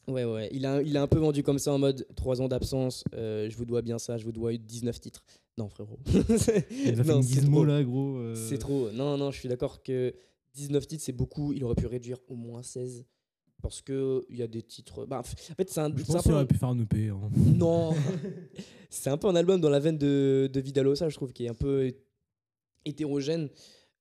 [0.09, 2.49] Ouais, ouais, il a, il a un peu vendu comme ça en mode 3 ans
[2.49, 5.25] d'absence, euh, je vous dois bien ça, je vous dois 19 titres.
[5.59, 5.99] Non, frérot.
[6.07, 7.65] Il a fait Non, une c'est gizmo trop.
[7.67, 8.17] là, gros.
[8.17, 8.91] euh, C'est trop.
[8.91, 10.15] Non, non, je suis d'accord que
[10.55, 11.53] 19 titres, c'est beaucoup.
[11.53, 13.05] Il aurait pu réduire au moins 16.
[13.63, 15.05] Parce qu'il y a des titres.
[15.07, 17.11] Bah, en fait, c'est un, Je pense qu'il aurait pu faire un EP.
[17.11, 17.21] hein.
[17.37, 17.95] Non
[18.91, 21.49] C'est un peu un album dans la veine de, de Vidalosa, je trouve, qui est
[21.49, 21.93] un peu
[22.85, 23.49] hétérogène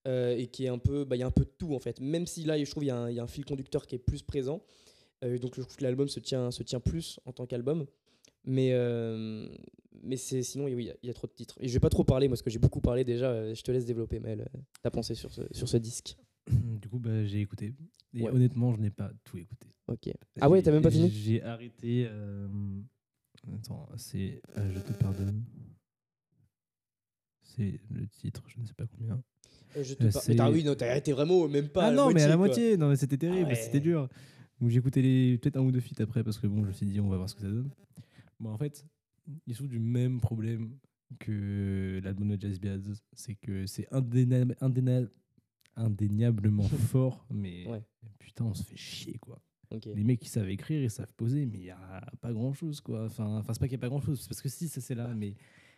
[0.07, 1.03] euh, et qui est un peu.
[1.05, 1.99] bah, Il y a un peu de tout, en fait.
[1.99, 4.23] Même si là, je trouve, y, il y a un fil conducteur qui est plus
[4.23, 4.63] présent.
[5.23, 7.85] Euh, donc, je trouve que l'album se tient, se tient plus en tant qu'album.
[8.43, 9.47] Mais, euh,
[10.01, 11.55] mais c'est sinon, oui, il y, a- il y a trop de titres.
[11.59, 13.29] Et je vais pas trop parler, moi, parce que j'ai beaucoup parlé déjà.
[13.29, 14.49] euh, Je te laisse développer, Maël.
[14.81, 16.17] Ta pensée sur ce, sur ce disque.
[16.49, 17.75] Du coup, bah, j'ai écouté.
[18.15, 18.31] Et Ouais.
[18.31, 19.67] honnêtement, je n'ai pas tout écouté.
[19.87, 20.09] Ok.
[20.39, 22.07] Ah ouais, t'as même pas fini J'ai arrêté.
[22.09, 22.47] euh,
[23.55, 25.43] Attends, c'est euh, Je te pardonne.
[27.43, 29.21] C'est le titre, je ne sais pas combien.
[29.79, 31.87] Je te par- Mais t'as- oui, non, t'as arrêté vraiment même pas.
[31.87, 32.47] ah non, mais à la quoi.
[32.47, 33.55] moitié, non, mais c'était terrible, ouais.
[33.55, 34.09] c'était dur.
[34.61, 36.85] Donc j'ai écouté peut-être un ou deux feats après parce que bon, je me suis
[36.85, 37.71] dit on va voir ce que ça donne.
[38.39, 38.85] Bon, en fait,
[39.47, 40.77] ils sont du même problème
[41.19, 45.11] que l'album de Jazz Biaz, c'est que c'est indéniable, indéniable-
[45.75, 47.83] indéniablement fort, mais Ouais.
[48.19, 49.41] putain, on se fait chier quoi.
[49.95, 52.81] Les mecs qui savent écrire, ils savent poser, mais il y a pas grand chose
[52.81, 53.05] quoi.
[53.05, 54.81] Enfin, enfin c'est pas qu'il y a pas grand chose, c'est parce que si ça
[54.81, 55.33] c'est là, mais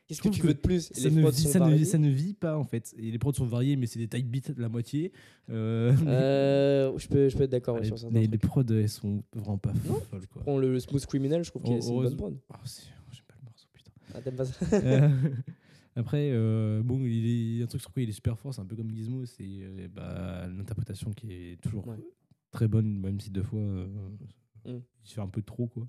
[0.08, 0.92] Qu'est-ce que tu que veux de plus?
[0.92, 2.94] ça Les ne, vit, ça, ne, ça ne vit pas en fait.
[2.98, 5.12] Et les prods sont variés, mais c'est des type beats la moitié.
[5.50, 8.10] Euh, Euh, je, peux, je peux être d'accord ouais, sur ça.
[8.12, 10.00] les, les prods, elles sont vraiment pas Non.
[10.02, 10.42] folles quoi.
[10.42, 12.38] Prends le Smooth Criminal, je trouve que Oh, c'est une bonne prod.
[12.50, 13.92] Oh, c'est- J'aime pas le morceau, putain.
[14.13, 15.10] Ah, t'aimes pas ça Euh,
[15.96, 16.32] Après,
[16.84, 18.92] bon, il est un truc sur quoi il est super fort, c'est un peu comme
[18.92, 21.98] Gizmo, c'est bah, l'interprétation qui est toujours Ouais.
[22.52, 23.60] très bonne, même si deux fois
[24.66, 24.78] Mm.
[25.04, 25.88] il se fait un peu trop quoi.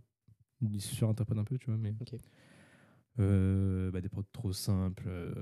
[0.63, 1.95] Il se surinterprète un peu, tu vois, mais.
[3.21, 5.05] Euh, bah, des prods trop simples.
[5.07, 5.33] euh.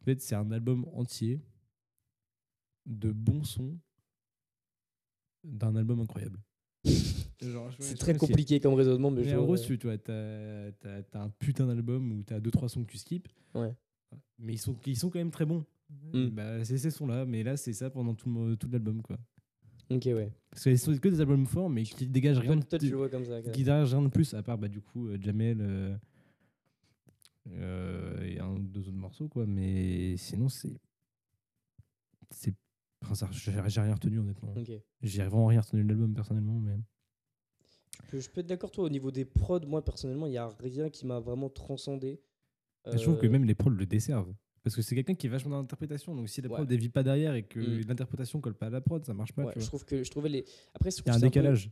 [0.00, 1.40] En fait, c'est un album entier
[2.86, 3.78] de bons sons
[5.44, 6.40] d'un album incroyable.
[7.40, 11.02] Genre, C'est très compliqué comme raisonnement, mais, mais je en gros, tu vois, t'as, t'as-
[11.02, 13.28] t'as un putain d'album où t'as 2-3 sons que tu skips.
[13.54, 13.74] Ouais.
[14.38, 15.64] Mais ils sont, ils sont quand même très bons.
[16.12, 16.26] Mm.
[16.28, 19.02] Bah, c'est ces sons-là, mais là, c'est ça pendant tout, le, tout l'album.
[19.02, 19.18] Quoi.
[19.90, 20.32] Ok, ouais.
[20.50, 23.42] Parce que c'est que des albums forts, mais qui dégagent rien, de, vois comme ça.
[23.42, 25.96] qui dégagent rien de plus, à part bah, du coup euh, Jamel euh, euh,
[27.50, 29.28] et un ou deux autres morceaux.
[29.28, 29.46] Quoi.
[29.46, 30.78] Mais sinon, c'est.
[32.30, 32.54] c'est
[33.10, 33.50] enfin, j'ai
[33.80, 34.54] rien retenu, honnêtement.
[35.02, 36.58] J'ai vraiment rien retenu de l'album, personnellement.
[36.60, 36.78] Mais...
[38.12, 40.48] Je, je peux être d'accord, toi, au niveau des prods, moi, personnellement, il n'y a
[40.48, 42.20] rien qui m'a vraiment transcendé.
[42.86, 44.34] Je trouve que Euh, même les prods le desservent.
[44.64, 46.14] Parce que c'est quelqu'un qui est vachement dans l'interprétation.
[46.14, 46.54] Donc si la Ouais.
[46.54, 47.88] prod ne vit pas derrière et que Mm.
[47.88, 49.44] l'interprétation colle pas à la prod, ça marche pas.
[49.44, 50.44] ouais, tu je trouve que je trouvais les.
[50.74, 51.70] Après, je Il y a un peu- décalage.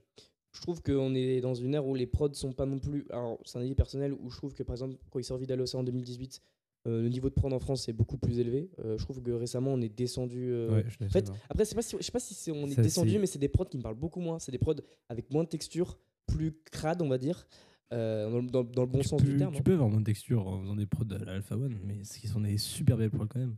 [0.52, 3.06] Je trouve qu'on est dans une ère où les prods sont pas non plus.
[3.10, 5.78] Alors, c'est un avis personnel où je trouve que par exemple, quand il sort Vidalosa
[5.78, 6.40] en 2018,
[6.86, 8.70] euh, le niveau de prod en France est beaucoup plus élevé.
[8.84, 10.50] Euh, je trouve que récemment, on est descendu.
[10.50, 12.82] euh, Ouais, En fait, après, c'est pas si- je sais pas si on est Ça,
[12.82, 14.38] descendu, mais c'est des prods qui me parlent beaucoup moins.
[14.38, 14.74] C'est des prods
[15.08, 17.46] avec moins de texture, plus crade, on va dire,
[17.92, 19.52] euh, dans, le- dans- dans le bon tu sens peux, du terme.
[19.52, 19.62] tu hein.
[19.62, 22.28] peux avoir moins de texture en faisant des prods à l'Alpha One, mais ce qui
[22.28, 23.56] sont des super belles prods quand même.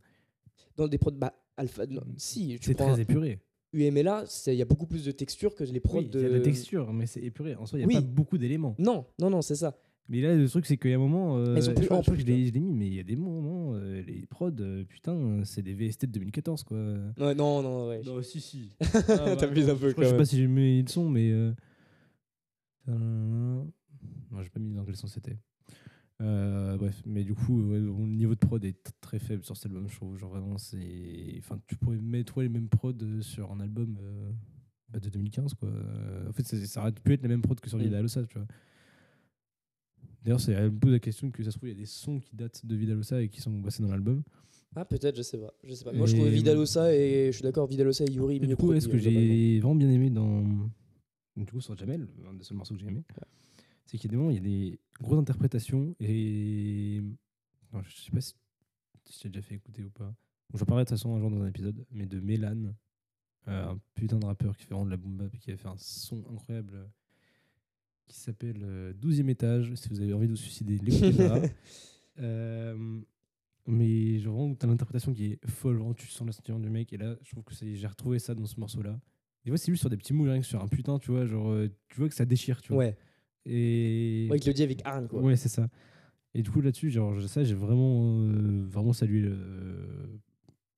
[0.77, 1.87] Dans des prods, bah, alpha.
[1.87, 3.39] non, si, tu C'est prends très épuré.
[3.73, 6.21] UMLA, il y a beaucoup plus de texture que les prods Oui, il de.
[6.23, 7.55] y a de la texture, mais c'est épuré.
[7.55, 8.05] En soi, il n'y a Oui.
[8.05, 8.75] pas beaucoup d'éléments.
[8.79, 9.79] Non, non, non, c'est ça.
[10.09, 11.39] Mais là, le truc, c'est qu'il y a un moment.
[11.39, 13.17] euh, Elles sont plus je que amples, je l'ai mis, mais il y a des
[13.17, 16.77] moments, euh, les prods, euh, putain, c'est des VST de 2014, quoi.
[17.19, 18.03] Ouais, non, non, ouais.
[18.05, 18.71] Non, si, si.
[19.39, 21.31] T'abuses un peu Je quand je sais pas si j'ai mis le son, mais.
[21.31, 21.53] Euh...
[22.89, 25.39] Non, j'ai pas mis dans quel son c'était.
[26.23, 29.67] Euh, bref, mais du coup, ouais, le niveau de prod est très faible sur cet
[29.67, 30.17] album, je trouve.
[30.17, 31.35] Genre vraiment, c'est.
[31.39, 34.31] Enfin, tu pourrais mettre ouais, les mêmes prods euh, sur un album euh,
[34.89, 35.69] bah, de 2015, quoi.
[35.69, 37.83] Euh, En fait, ça, ça aurait pu être les mêmes prods que sur Mm.
[37.83, 38.47] Vidalosa, tu vois.
[40.23, 42.21] D'ailleurs, c'est me pose la question que ça se trouve, il y a des sons
[42.21, 44.23] qui datent de Vidalosa et qui sont passés dans l'album.
[44.77, 45.53] Ah, peut-être, je sais pas.
[45.65, 45.93] Je sais pas.
[45.93, 48.81] Moi, je trouvais Vidalosa et je suis d'accord, Vidalosa et Yuri Et du coup, ouais,
[48.81, 50.45] ce que j'ai vraiment bien aimé dans.
[51.37, 53.03] Du coup, sur Jamel, un des seuls morceaux que j'ai aimé,
[53.87, 57.03] c'est qu'il y a des moments, il y a des grosses interprétations et.
[57.73, 58.35] Non, je sais pas si,
[59.07, 60.15] si je t'ai déjà fait écouter ou pas.
[60.51, 62.75] Bon, J'en parlerai de toute façon un jour dans un épisode, mais de Mélan,
[63.49, 65.57] euh, un putain de rappeur qui fait vraiment de la boom bap et qui a
[65.57, 66.87] fait un son incroyable euh,
[68.09, 69.75] qui s'appelle euh, 12e étage.
[69.75, 71.41] Si vous avez envie de vous suicider, l'écoutez pas.
[72.19, 73.01] Euh,
[73.67, 76.93] mais genre vraiment, t'as l'interprétation qui est folle, vraiment, tu sens sentiment du mec.
[76.93, 79.01] Et là, je trouve que j'ai retrouvé ça dans ce morceau-là.
[79.45, 81.27] Des fois, c'est juste sur des petits mots, rien que sur un putain, tu vois,
[81.27, 82.85] genre, euh, tu vois que ça déchire, tu vois.
[82.85, 82.99] Ouais.
[83.47, 84.29] Et.
[84.31, 85.21] Ouais, il le dit avec Arne, quoi.
[85.21, 85.69] Ouais, c'est ça.
[86.35, 90.21] Et du coup, là-dessus, genre, ça, j'ai vraiment, euh, vraiment salué le-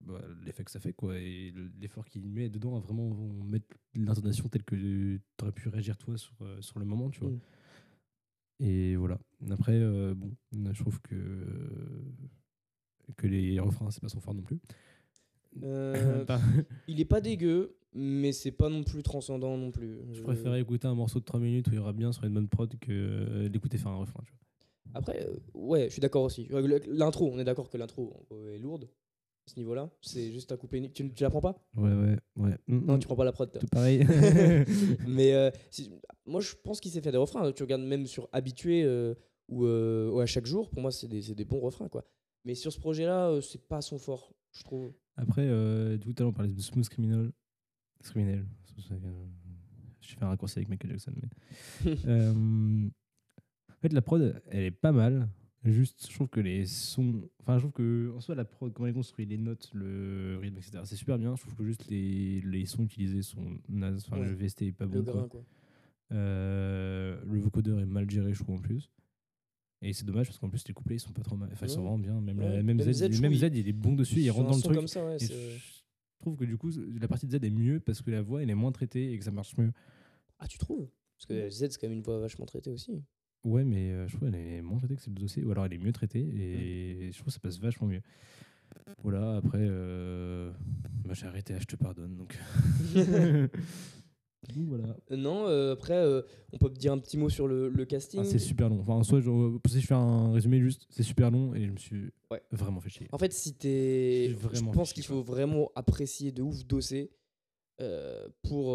[0.01, 1.17] bah, l'effet que ça fait, quoi.
[1.19, 3.09] Et le- l'effort qu'il met dedans à vraiment
[3.45, 7.21] mettre l'intonation telle que tu aurais pu réagir, toi, sur, euh, sur le moment, tu
[7.21, 7.31] vois.
[7.31, 7.41] Mm.
[8.61, 9.19] Et voilà.
[9.51, 10.33] Après, euh, bon,
[10.73, 12.05] je trouve que,
[13.17, 14.59] que les refrains, c'est pas son fort non plus.
[15.63, 16.25] Euh,
[16.89, 19.99] il est pas dégueu, mais c'est pas non plus transcendant non plus.
[20.13, 22.35] je préférais écouter un morceau de 3 minutes où il y aura bien sur une
[22.35, 24.45] bonne prod que euh, d'écouter faire un refrain, tu vois.
[24.95, 26.49] Après, euh, ouais, je suis d'accord aussi.
[26.89, 28.85] L'intro, on est d'accord que l'intro est lourde
[29.47, 29.91] à ce niveau-là.
[30.01, 30.89] C'est juste à couper.
[30.93, 31.57] Tu, tu la prends pas?
[31.77, 32.57] Ouais, ouais, ouais.
[32.69, 32.99] Mm, Non, mm.
[33.01, 33.51] tu prends pas la prod.
[33.59, 34.07] Tout pareil.
[35.07, 35.51] mais euh,
[36.27, 37.51] moi, je pense qu'il sait faire des refrains.
[37.53, 39.15] Tu regardes même sur Habitué euh,
[39.49, 42.05] ou, à chaque jour, pour moi, c'est des, des bons refrains, quoi.
[42.45, 44.93] Mais sur ce projet-là, c'est pas son fort, je trouve.
[45.17, 47.33] Après, euh, tout à l'heure, on parlait de Smooth Criminal.
[48.03, 48.45] Criminal.
[50.01, 51.13] Je fais un raccourci avec Michael Jackson.
[51.85, 51.97] Mais...
[52.07, 52.89] Euh,
[53.71, 55.29] en fait, la prod, elle est pas mal.
[55.65, 57.29] Juste, je trouve que les sons.
[57.41, 60.59] Enfin, je trouve que, en soi, la prod, comment elle construit les notes, le rythme,
[60.59, 61.35] etc., c'est super bien.
[61.37, 64.05] Je trouve que juste les, les sons utilisés sont nazes.
[64.07, 64.29] Enfin, Ouais.
[64.29, 65.03] le VST est pas bon.
[65.05, 65.13] quoi.
[65.15, 65.45] grain, quoi.
[66.13, 68.91] Euh, le vocodeur est mal géré, je trouve, en plus.
[69.87, 71.51] Et c'est dommage parce qu'en plus, les couplets, ils sont pas trop mal.
[71.53, 72.19] Enfin, ils sont vraiment bien.
[72.21, 74.77] Même, la, même, Z, même Z, il est bon dessus, il rentre dans le truc.
[74.77, 75.83] comme ça, ouais, Et c'est- je
[76.21, 76.71] trouve que du coup,
[77.01, 79.19] la partie de Z est mieux parce que la voix, elle est moins traitée et
[79.19, 79.73] que ça marche mieux.
[80.39, 80.89] Ah, tu trouves?
[81.19, 83.03] Parce que Z, c'est quand même une voix vachement traitée aussi.
[83.45, 85.67] Ouais, mais euh, je trouve qu'elle est moins traitée que celle de dossier, ou alors
[85.67, 88.01] elle est mieux traitée, et je trouve que ça passe vachement mieux.
[89.03, 90.51] Voilà, après, euh,
[91.05, 92.17] bah, j'ai arrêté, je te pardonne.
[92.17, 92.39] Donc,
[94.55, 94.97] Donc, voilà.
[95.11, 98.21] Euh, non, euh, après, euh, on peut dire un petit mot sur le, le casting.
[98.21, 98.81] Ah, c'est super long.
[98.81, 101.71] Enfin, en soi, je- si je fais un résumé juste, c'est super long, et je
[101.71, 102.43] me suis Ouais.
[102.53, 103.09] vraiment fait chier.
[103.13, 104.31] En fait, si t'es.
[104.53, 107.11] Je pense qu'il faut vraiment apprécier de ouf Dossé
[107.81, 108.71] euh, pour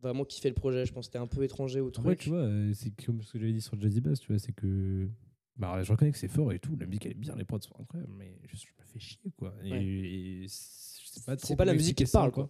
[0.00, 0.86] vraiment kiffer le projet.
[0.86, 2.18] Je pense que t'es un peu étranger au truc.
[2.18, 5.08] tu vois, c'est comme ce que j'avais dit sur Jazzy Bass, tu vois, c'est que.
[5.56, 7.60] Bah, je reconnais que c'est fort et tout, la musique elle est bien, les prods
[7.60, 9.54] sont incroyables, mais juste, je me fais chier quoi.
[9.62, 9.84] Et, Ouais.
[9.84, 12.48] et c'est- je pas trop pas la musique qui parle, quoi.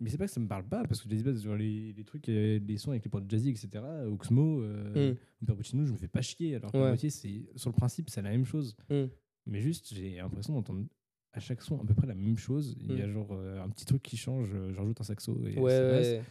[0.00, 2.04] Mais c'est pas que ça me parle pas, parce que Jazzy Bass, genre les, les
[2.04, 3.68] trucs, euh, les sons avec les prods jazzy, etc.,
[4.06, 5.46] Oxmo, euh, Mm.
[5.46, 6.82] Perpuccino, je me fais pas chier, alors que Ouais.
[6.84, 8.76] la moitié, c'est, sur le principe, c'est la même chose.
[8.90, 9.04] Mm.
[9.46, 10.84] Mais juste, j'ai l'impression d'entendre
[11.32, 12.76] à chaque son à peu près la même chose.
[12.80, 13.12] Il y a Mm.
[13.12, 15.90] genre euh, un petit truc qui change, euh, j'en rajoute un saxo et Ouais, ça
[15.90, 16.22] ouais.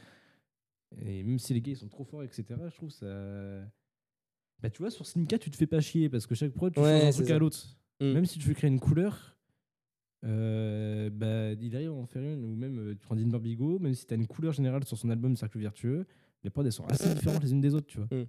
[1.05, 3.05] Et même si les gars ils sont trop forts, etc., je trouve ça.
[4.61, 6.79] Bah, tu vois, sur Slimka, tu te fais pas chier parce que chaque prod, tu
[6.79, 7.35] changes un truc ça.
[7.35, 7.77] à l'autre.
[7.99, 8.13] Mm.
[8.13, 9.35] Même si tu veux créer une couleur,
[10.23, 12.43] euh, bah, il arrive à en faire une.
[12.43, 14.97] Ou même, euh, tu prends Dean Barbigo, même si tu as une couleur générale sur
[14.97, 16.05] son album Cercle Virtueux,
[16.43, 18.07] les prods elles sont assez différentes les unes des autres, tu vois.
[18.11, 18.25] Mm.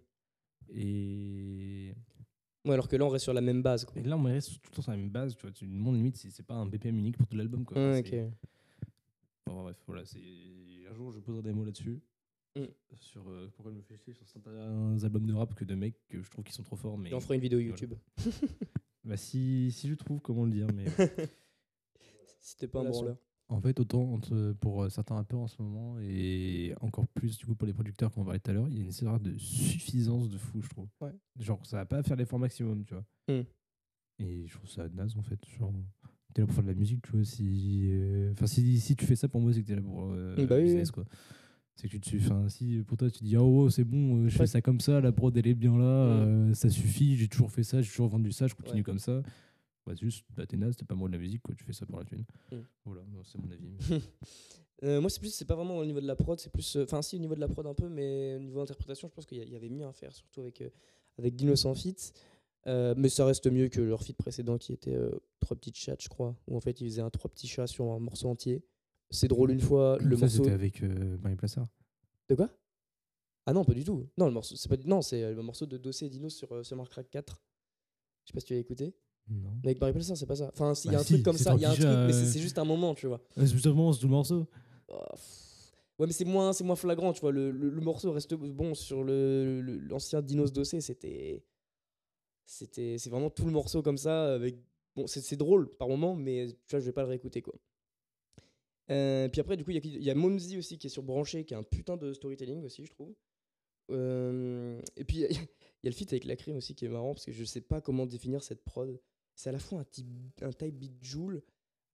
[0.75, 1.95] Et...
[2.65, 3.85] Ouais, alors que là, on reste sur la même base.
[3.85, 4.01] Quoi.
[4.01, 5.51] et là, on reste tout le temps sur la même base, tu vois.
[5.51, 7.99] Tu demandes limite si c'est pas un BPM unique pour tout l'album, quoi.
[7.99, 8.15] Ok.
[9.47, 10.21] Bon, bref, voilà, c'est
[10.89, 12.01] un jour je poserai des mots là-dessus.
[12.57, 12.65] Mm.
[13.01, 15.97] Sur euh, pourquoi je me fais chier sur certains albums de rap que de mecs
[16.09, 16.99] que je trouve qui sont trop forts.
[16.99, 17.71] Mais Et on fera une vidéo voilà.
[17.71, 17.95] YouTube.
[19.05, 20.85] bah, si, si je trouve comment le dire, mais
[22.43, 23.17] Si t'es pas un branleur.
[23.49, 27.47] en fait, autant entre- pour euh, certains rappeurs en ce moment et encore plus du
[27.47, 29.37] coup pour les producteurs qu'on parlait tout à l'heure, il y a une sorte de
[29.39, 30.89] suffisance de fou, je trouve.
[31.01, 31.13] Ouais.
[31.39, 33.05] Genre, ça va pas faire l'effort maximum, tu vois.
[33.29, 33.43] Mm.
[34.19, 35.39] Et je trouve ça naze en fait.
[35.59, 35.73] Genre,
[36.35, 37.25] t'es là pour faire de la musique, tu vois.
[37.25, 40.11] Si, euh, enfin, si, si tu fais ça pour moi, c'est que t'es là pour
[40.13, 41.05] euh, Bah oui, business, quoi.
[41.77, 42.19] C'est que tu te suis.
[42.19, 44.41] Enfin, si pour toi tu dis, oh, oh, c'est bon, euh, je Ouais.
[44.41, 46.51] fais ça comme ça, la prod elle est bien là, Mm.
[46.51, 48.83] euh, ça suffit, j'ai toujours fait ça, j'ai toujours vendu ça, je continue Ouais.
[48.83, 49.23] comme ça.
[49.87, 51.55] Bah, c'est juste, bah, t'es naze, t'es pas moi de la musique, quoi.
[51.55, 52.25] Tu fais ça pour la thune.
[52.53, 52.57] Mm.
[52.85, 53.77] Voilà, c'est mon avis.
[54.85, 56.75] Euh, moi, c'est plus, c'est pas vraiment au niveau de la prod, c'est plus.
[56.75, 59.15] euh, Enfin, si, au niveau de la prod un peu, mais au niveau interprétation, je
[59.15, 60.71] pense qu'il y, avait mieux à faire, surtout avec, euh,
[61.19, 61.95] avec Dino sans fit.
[62.67, 65.95] Euh, mais ça reste mieux que leur feat précédent qui était euh, trois petites chats,
[66.01, 68.65] je crois, où en fait ils faisaient un trois petits chats sur un morceau entier.
[69.11, 70.43] C'est drôle une fois, le ça, morceau.
[70.43, 71.69] c'était avec euh, Marie Plassard.
[72.29, 72.51] De quoi?
[73.47, 74.09] Ah non, pas du tout.
[74.19, 74.77] Non, le morceau, c'est pas.
[74.85, 77.41] Non, c'est le morceau de Dossé et Dino sur euh, Summer Crack 4.
[78.25, 78.97] Je sais pas si tu as écouté.
[79.29, 79.51] Non.
[79.63, 80.51] Mais avec Barry Plassard, c'est pas ça.
[80.53, 81.87] Enfin, s'il y a Bah un si, truc comme ça, il y a un truc,
[81.87, 82.27] mais c'est euh.
[82.27, 83.21] c'est juste un moment, tu vois.
[83.37, 84.47] c'est justement, c'est tout le morceau.
[84.89, 84.95] Oh.
[85.99, 87.33] Ouais, mais c'est moins, moins flagrant, tu vois.
[87.33, 91.45] Le, le, le morceau reste bon sur le- l'ancien Dinos Dossé, c'était,
[92.45, 94.35] c'était, c'est vraiment tout le morceau comme ça.
[94.35, 94.57] Avec,
[94.97, 97.55] bon, c'est drôle par moment, mais tu vois, je vais pas le réécouter quoi.
[98.91, 100.91] Euh, puis après, du coup, il y a il y, a Momsy aussi qui est
[100.91, 103.15] sur Branché, qui est un putain de storytelling aussi, je trouve.
[103.91, 105.37] Euh, et puis il y, a- il
[105.85, 107.61] y a le feat avec la crime aussi qui est marrant parce que je sais
[107.61, 108.99] pas comment définir cette prod.
[109.35, 110.07] C'est à la fois un type,
[110.43, 111.43] un type beat joule,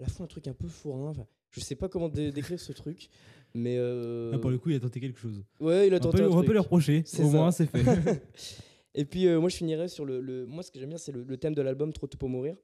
[0.01, 1.11] à la fois un truc un peu forain.
[1.11, 3.09] Enfin, je sais pas comment dé- décrire ce truc,
[3.55, 5.43] mais euh, Ah, pour le coup, il a tenté quelque chose.
[5.61, 6.47] ouais, il a On tenté peut, un on truc.
[6.47, 7.01] pas le reprocher.
[7.01, 7.23] Au ça.
[7.25, 8.23] moins, c'est fait.
[8.95, 11.13] Et puis euh, moi je finirais sur le, le- moi ce que j'aime bien c'est
[11.13, 12.57] le, le thème de l'album Trop tôt pour mourir,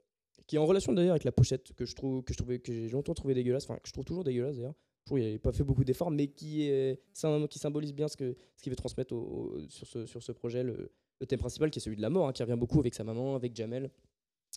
[0.46, 2.72] qui est en relation d'ailleurs avec la pochette que je trouve que je trouvais que
[2.72, 4.74] j'ai longtemps trouvé dégueulasse, enfin que je trouve toujours dégueulasse d'ailleurs.
[5.02, 8.08] Je trouve qu'il n'avait pas fait beaucoup d'efforts, mais qui est sym- qui symbolise bien
[8.08, 9.18] ce que ce qu'il veut transmettre au-
[9.58, 12.10] au- sur ce sur ce projet, le, le thème principal qui est celui de la
[12.10, 13.90] mort, hein, qui revient beaucoup avec sa maman, avec Jamel,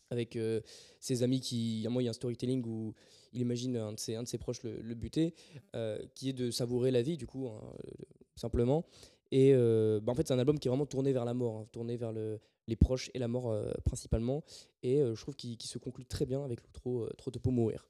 [0.09, 0.61] avec euh,
[0.99, 2.93] ses amis qui, à un moment il y a un storytelling où
[3.33, 5.33] il imagine un de ses, un de ses proches le, le buter,
[5.75, 7.91] euh, qui est de savourer la vie du coup, hein, euh,
[8.35, 8.85] simplement.
[9.31, 11.57] Et euh, bah, en fait, c'est un album qui est vraiment tourné vers la mort,
[11.57, 14.43] hein, tourné vers le, les proches et la mort principalement.
[14.83, 17.87] Et je trouve qu'il se conclut très bien avec l'outro Trop de peau mourir.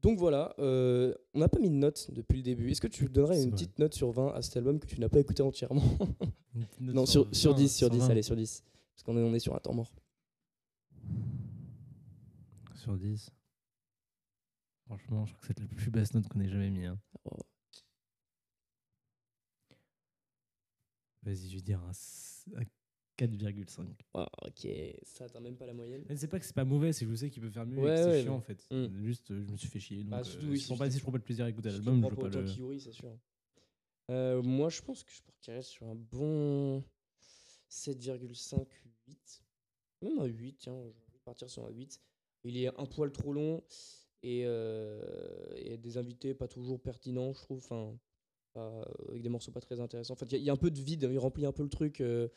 [0.00, 2.70] Donc voilà, on n'a pas mis de note depuis le début.
[2.70, 3.52] Est-ce que tu donnerais une vrai.
[3.52, 5.84] petite note sur 20 à cet album que tu n'as pas écouté entièrement?
[6.80, 8.10] Non, sur, sur 20, 10, sur 10, 20.
[8.10, 8.62] allez, sur 10.
[8.94, 9.90] Parce qu'on est, on est sur un temps mort.
[12.74, 13.30] Sur 10.
[14.86, 16.84] Franchement, je crois que c'est la plus basse note qu'on ait jamais mis.
[16.86, 16.98] hein.
[17.24, 17.36] Oh.
[21.22, 22.62] Vas-y, je vais dire un, s- un
[23.16, 23.86] 4,5.
[24.14, 24.66] Ah, ok,
[25.04, 26.04] ça atteint même pas la moyenne.
[26.08, 27.78] Mais C'est pas que c'est pas mauvais, c'est que je sais qu'il peut faire mieux
[27.78, 28.66] et que c'est ouais, chiant en fait.
[28.72, 29.04] Mm.
[29.04, 30.02] Juste, euh, je me suis fait chier.
[30.02, 31.18] Donc, euh, surtout, oui, si, je si prends je pas, te- si je prends pas
[31.18, 32.44] de plaisir à écouter l'album, je veux pour pas le.
[32.44, 33.16] Kiuri, c'est sûr.
[34.10, 36.82] Euh, moi, je pense que je partirais sur un bon
[37.70, 38.66] 7,5,
[39.06, 39.44] 8.
[40.02, 42.00] Même un 8, tiens, je partir sur un 8.
[42.44, 43.62] Il est un poil trop long
[44.22, 45.00] et, euh,
[45.56, 47.58] et des invités pas toujours pertinents, je trouve.
[47.58, 47.96] Enfin,
[49.08, 50.14] avec des morceaux pas très intéressants.
[50.14, 52.00] En fait, il y a- un peu de vide, il remplit un peu le truc
[52.00, 52.28] euh,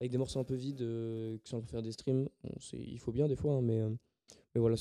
[0.00, 2.28] avec des morceaux un peu vides euh, qui sont pour faire des streams.
[2.44, 3.90] Bon, il faut bien des fois, hein, mais, euh,
[4.54, 4.76] mais voilà, à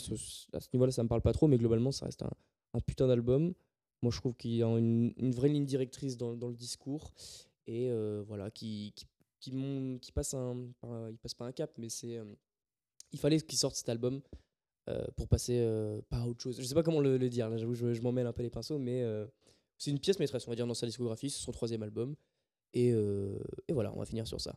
[0.60, 3.54] ce niveau-là, ça me parle pas trop, mais globalement, ça reste un, putain d'album.
[4.02, 7.14] Moi, je trouve qu'il y a une, vraie ligne directrice dans, le discours
[7.66, 9.06] et euh, voilà, qui, qui,
[9.40, 10.68] qui, qui passe un,
[11.10, 12.20] il passe pas un cap, mais c'est,
[13.12, 14.22] il fallait qu'il sorte cet album
[14.88, 16.58] euh, pour passer euh, pas à autre chose.
[16.60, 18.44] Je sais pas comment le, le dire, là, j'avoue, je, je m'en mêle un peu
[18.44, 19.26] les pinceaux, mais euh,
[19.80, 22.14] c'est une pièce maîtresse, on va dire, dans sa discographie, c'est son troisième album.
[22.78, 24.54] Et, et voilà, on va finir sur ça.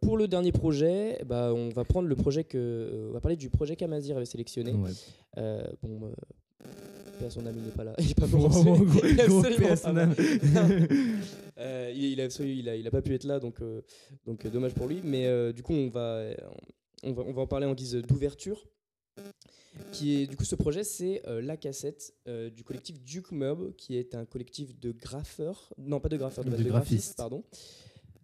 [0.00, 3.08] Pour le dernier projet, bah, on va prendre le projet que.
[3.10, 4.72] on va parler du projet qu'Amazir avait sélectionné.
[4.72, 4.90] Ouais.
[5.82, 6.10] Bon,
[7.18, 7.94] paix à son âme, il n'est pas là.
[7.98, 8.24] Il n'est pas
[11.94, 13.60] Il il, a, il, a, il a pas pu être là, donc,
[14.24, 15.02] donc dommage pour lui.
[15.04, 16.30] Mais du coup, on va,
[17.04, 18.66] on, va, on va en parler en guise d'ouverture.
[19.92, 23.74] Qui est, du coup, ce projet, c'est euh, la cassette euh, du collectif Duke Mob,
[23.76, 27.16] qui est un collectif de graffeurs, non pas de graffeurs, de, De de graphistes.
[27.16, 27.42] pardon,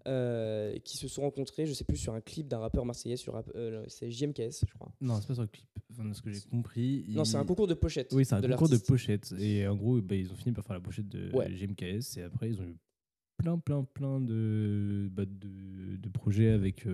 [0.06, 3.32] euh, qui se sont rencontrés, je sais plus, sur un clip d'un rappeur marseillais, sur
[3.34, 3.50] rap-
[3.88, 4.92] c'est JMKS, je crois.
[5.00, 5.66] Non, c'est pas sur le clip.
[5.92, 7.04] Enfin, ce que j'ai compris.
[7.08, 8.12] Non, c'est un concours de pochettes.
[8.12, 9.34] Oui, c'est un de concours de pochettes.
[9.38, 11.50] Et en gros, bah, ils ont fini par faire la pochette de Ouais.
[11.52, 12.16] GMKS.
[12.18, 12.76] Et après, ils ont eu
[13.38, 16.86] plein, plein, plein de, bah, de, de projets avec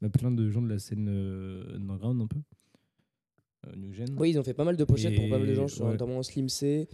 [0.00, 2.38] bah, plein de gens de la scène euh, underground un peu.
[3.66, 4.08] Euh, New Gen.
[4.18, 5.90] Oui, ils ont fait pas mal de pochettes pour pas mal de gens, Et- ouais.
[5.92, 6.88] notamment Slim C,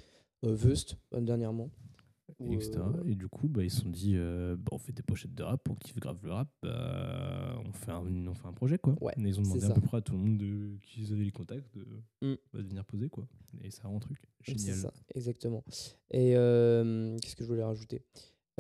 [0.45, 1.71] euh, Vust, dernièrement.
[2.41, 2.81] Ou, etc.
[3.07, 5.69] Et du coup, bah, ils se sont dit, bah, on fait des pochettes de rap,
[5.69, 8.97] on kiffe grave le rap, bah, on, fait un, on fait un projet quoi.
[9.01, 11.23] Ouais, et ils ont demandé à peu près à tout le monde de, qui avaient
[11.25, 11.85] les contacts de,
[12.23, 12.35] Mm.
[12.55, 13.29] de venir poser quoi.
[13.63, 14.77] Et ça rend un truc C'est génial.
[14.79, 15.63] ça, exactement.
[16.11, 18.03] Et qu'est-ce que je voulais rajouter?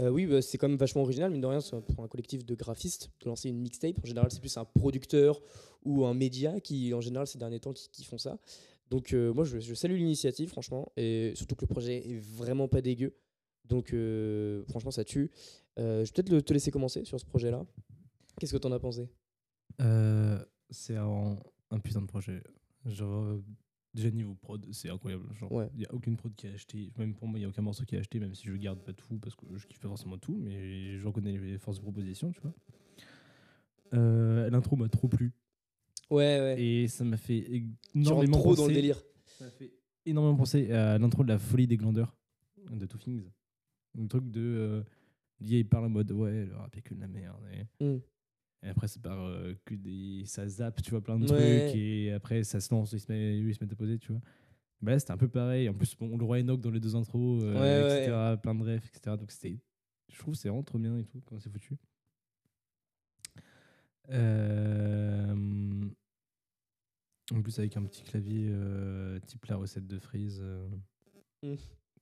[0.00, 1.60] Euh, Oui, bah, c'est quand même vachement original, mine de rien,
[1.94, 3.96] pour un collectif de graphistes de lancer une mixtape.
[4.02, 5.40] En général, c'est plus un producteur
[5.84, 8.38] ou un média qui, en général, ces derniers temps, qui, font ça.
[8.90, 12.80] Donc, euh, moi, je, salue l'initiative, franchement, et surtout que le projet est vraiment pas
[12.80, 13.14] dégueu.
[13.66, 15.30] Donc, euh, franchement, ça tue.
[15.76, 17.64] Je vais peut-être te laisser commencer sur ce projet-là.
[18.38, 19.08] Qu'est-ce que t'en as pensé?
[20.70, 21.38] C'est un,
[21.82, 22.42] putain de projet.
[23.94, 25.32] Déjà niveau prod, c'est incroyable.
[25.34, 25.70] Genre, il Ouais.
[25.76, 26.90] n'y a aucune prod qui a acheté.
[26.98, 28.80] Même pour moi, il n'y a aucun morceau qui a acheté, même si je garde
[28.80, 31.82] pas tout, parce que je kiffe pas forcément tout, mais je reconnais les forces de
[31.82, 32.54] proposition, tu vois.
[33.94, 35.32] Euh, L'intro m'a trop plu.
[36.10, 36.62] Ouais, ouais.
[36.62, 37.62] Et ça m'a fait
[37.94, 39.02] énormément trop dans le penser- délire.
[39.26, 39.72] Ça m'a fait
[40.06, 42.16] énormément penser à l'intro de la folie des glandeurs
[42.70, 43.30] de Two Things.
[43.98, 44.40] Un truc de.
[44.40, 44.82] Euh,
[45.40, 47.42] il parle en mode ouais, le rap est que de la merde.
[47.80, 48.00] Et, Mm.
[48.64, 50.24] Et après, c'est par euh, que des.
[50.26, 51.60] Ça zappe, tu vois, plein de Ouais.
[51.66, 51.74] trucs.
[51.76, 54.20] Et après, ça se lance, ils se mettent, ils se mettent à poser, tu vois.
[54.80, 55.68] Bah là, c'était un peu pareil.
[55.68, 58.36] En plus, bon, le roi Enoch dans les deux intros, euh, Ouais, etc.
[58.42, 59.16] Plein de refs, etc.
[59.16, 59.58] Donc, c'était.
[60.12, 61.76] Je trouve c'est vraiment trop bien et tout, comment c'est foutu.
[64.10, 65.34] Euh,
[67.32, 68.52] en plus, avec un petit clavier
[69.26, 70.40] type la recette de Freeze.
[70.42, 70.68] euh,
[71.42, 71.54] Mm.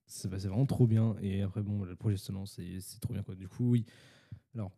[0.07, 1.17] c'est bah, c'est vraiment trop bien.
[1.21, 3.23] Et après, bon, le projet se lance et c'est trop bien.
[3.23, 3.35] Quoi.
[3.35, 3.85] Du coup, oui.
[4.55, 4.71] Alors,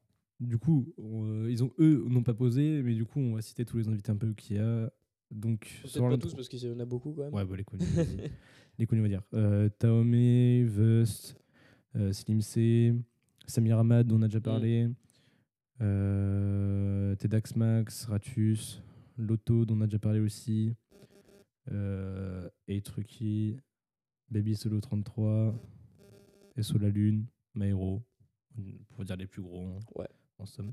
[0.45, 3.43] du coup, on- euh, ils ont, eux, n'ont pas posé, mais du coup, on va
[3.43, 4.91] citer tous les invités un peu qu'il y a.
[5.31, 7.35] Donc, Peut-être sur pas tous, parce qu'il y en a beaucoup quand même.
[7.35, 7.85] Ouais, bah, les connus,
[8.79, 9.23] les connus, on va dire.
[9.35, 11.37] Euh, Taomé, Vust,
[11.97, 12.95] euh, Slim C,
[13.47, 14.89] Samir Ahmad, dont on a déjà parlé.
[15.81, 18.83] Euh, Tedax Max, Ratus,
[19.19, 20.75] Lotto, dont on a déjà parlé aussi.
[21.73, 23.57] Euh, et Trucky,
[24.31, 25.55] Baby Solo 33,
[26.61, 28.03] SO La Lune, Maero,
[28.91, 30.09] pour dire les plus gros, hein, Ouais.
[30.39, 30.73] En somme.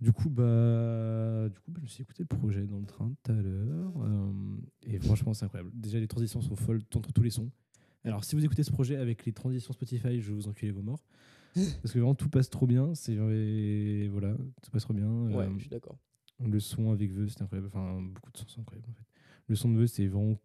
[0.00, 3.12] Du coup, bah, du coup bah, je me suis écouté le projet dans le train
[3.22, 3.92] tout à l'heure.
[4.02, 4.32] euh,
[4.82, 5.70] et franchement, c'est incroyable.
[5.74, 7.50] Déjà, les transitions sont folles entre tous les sons.
[8.04, 10.80] Alors, si vous écoutez ce projet avec les transitions Spotify, je vais vous enculer vos
[10.82, 11.04] morts.
[11.54, 12.94] Parce que vraiment, tout passe trop bien.
[12.94, 13.16] C'est
[14.08, 15.10] voilà, tout passe trop bien.
[15.28, 15.98] Ouais, Euh, je suis d'accord.
[16.42, 17.66] le son avec Veu, c'est incroyable.
[17.68, 19.04] Enfin, beaucoup de sons sont incroyables en fait.
[19.48, 20.38] Le son de Veu, c'est vraiment,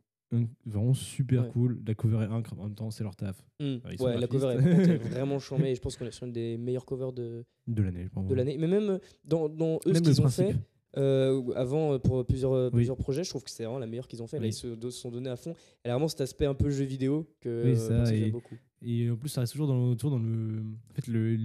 [0.66, 1.50] vraiment super Ouais.
[1.52, 1.80] cool.
[1.88, 2.62] La cover est incroyable.
[2.62, 3.76] En même temps, c'est leur taf Mm.
[3.98, 6.58] sont Ouais, la cover est vraiment chambée et je pense qu'on est sur une des
[6.58, 8.08] meilleures covers de, de l'année.
[8.16, 8.58] de l'année.
[8.60, 10.56] Mais même euh, dans, dans eux, ce Même qu'ils ont fait
[10.98, 12.78] euh, avant euh, pour plusieurs, euh, Oui.
[12.80, 14.40] plusieurs projets, je trouve que c'est vraiment la meilleure qu'ils ont fait.
[14.40, 15.54] Là, ils se sont donnés à fond.
[15.84, 17.76] Elle a vraiment cet aspect un peu jeu vidéo que Oui, euh,
[18.06, 18.56] ça, et- j'aime beaucoup.
[18.88, 20.60] Et en plus, ça reste toujours dans, le- toujours dans le.
[20.92, 21.38] En fait, le,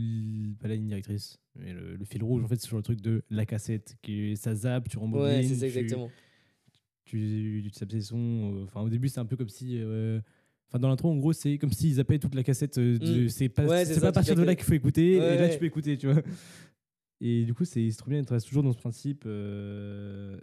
[0.61, 3.01] pas la ligne directrice, mais le, le fil rouge, en fait, c'est sur le truc
[3.01, 3.97] de la cassette.
[4.03, 5.24] Qui, ça zappe, tu rembobines.
[5.26, 6.11] Ouais, c'est tu- exactement.
[7.05, 8.55] Tu, tu, tapes ses sons.
[8.55, 9.78] euh, Enfin, au début, c'est un peu comme si.
[9.80, 10.20] euh,
[10.68, 12.78] Enfin, dans l'intro, en gros, c'est comme s'ils zappaient toute la cassette.
[12.78, 13.28] euh, de- Mm.
[13.28, 15.18] C'est pas, Ouais, c'est pas à partir de là qu'il faut écouter.
[15.18, 15.51] Ouais, et là, ouais.
[15.53, 16.22] tu peux écouter, tu vois.
[17.20, 18.20] Et du coup, c'est trop bien.
[18.20, 19.24] Il reste toujours dans ce principe.
[19.26, 20.38] euh,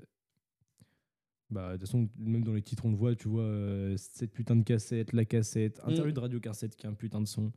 [1.50, 4.34] Bah, de toute façon, même dans les titres, on le voit, tu vois, euh, cette
[4.34, 5.90] putain de cassette, la cassette, Mm.
[5.92, 7.54] interlude de radio cassette qui est un putain de son.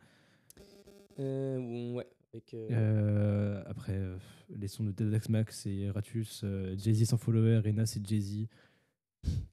[1.18, 2.06] Euh, ouais.
[2.32, 2.54] Avec,
[3.66, 4.00] après,
[4.56, 6.44] les sons de Dedax Max et Ratus,
[6.76, 8.46] Jay-Z sans follower, Renas et Jay-Z,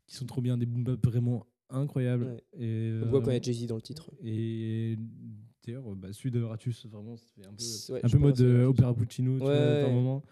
[0.08, 2.26] qui sont trop bien, des boom bap vraiment incroyables.
[2.26, 2.44] Ouais.
[2.60, 4.10] Et, on voit quand il y a euh, Jay-Z dans le titre.
[4.24, 4.98] Et
[5.66, 8.66] d'ailleurs, bah, celui de Ratus, vraiment, un peu, C'est- ouais, un peu mode euh.
[8.66, 10.24] Opéra Puccino, tu Ouais, vois, par moment.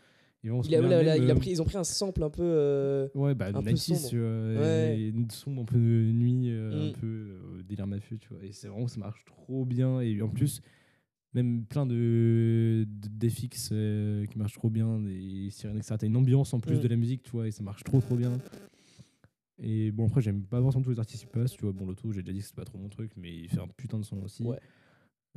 [0.44, 1.84] Et Il a, celui-là, là, là, même, il a euh, pris, ils ont pris un
[1.84, 2.44] sample un peu.
[2.44, 4.10] euh, Ouais, bah, un peu 90, sombre.
[4.10, 4.28] tu vois,
[4.62, 4.96] Ouais.
[5.00, 6.90] et une sombre un peu de nuit, euh, Mm.
[6.90, 8.44] un peu euh, délire mafieux, tu vois.
[8.44, 10.02] Et c'est vraiment, ça marche trop bien.
[10.02, 10.62] Et en plus,
[11.34, 13.10] même plein de, de
[13.72, 15.00] euh, qui marchent trop bien,
[15.50, 15.96] sirènes, etc.
[16.00, 16.82] T'as une ambiance en plus Mm.
[16.82, 18.38] de la musique, tu vois, et ça marche trop, trop bien.
[19.60, 21.72] Et bon, après, j'aime pas forcément tous les artistes qui passent, tu vois.
[21.72, 23.68] Bon, l'auto, j'ai déjà dit que c'est pas trop mon truc, mais il fait un
[23.68, 24.44] putain de son aussi.
[24.44, 24.60] Ouais.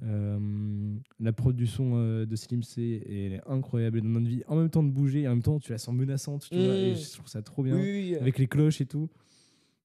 [0.03, 3.99] Euh, la prod du son euh, de Slim C, elle est incroyable.
[3.99, 5.95] Elle donne envie en même temps de bouger, et en même temps, tu la sens
[5.95, 6.75] menaçante, tu vois.
[6.77, 6.97] Et Mm.
[6.97, 7.77] je trouve ça trop bien.
[7.81, 8.17] oui.
[8.17, 9.09] Avec les cloches et tout.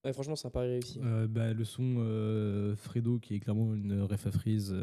[0.04, 1.00] Ouais, franchement, un pari réussi.
[1.02, 4.74] Euh, bah, le son Fredo, qui est clairement une ref à Freeze,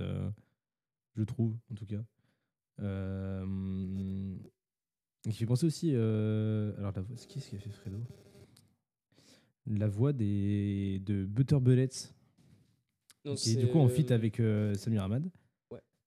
[1.18, 2.04] je trouve, en tout cas.
[2.82, 4.36] Euh,
[5.24, 5.92] qui fait penser aussi.
[5.94, 7.98] alors, la voix, qui est-ce qui a fait Fredo?
[9.68, 12.14] La voix des, de Butter Bullets,
[13.26, 15.30] Non, qui est du coup en feat euh, avec euh, Samir Ahmad.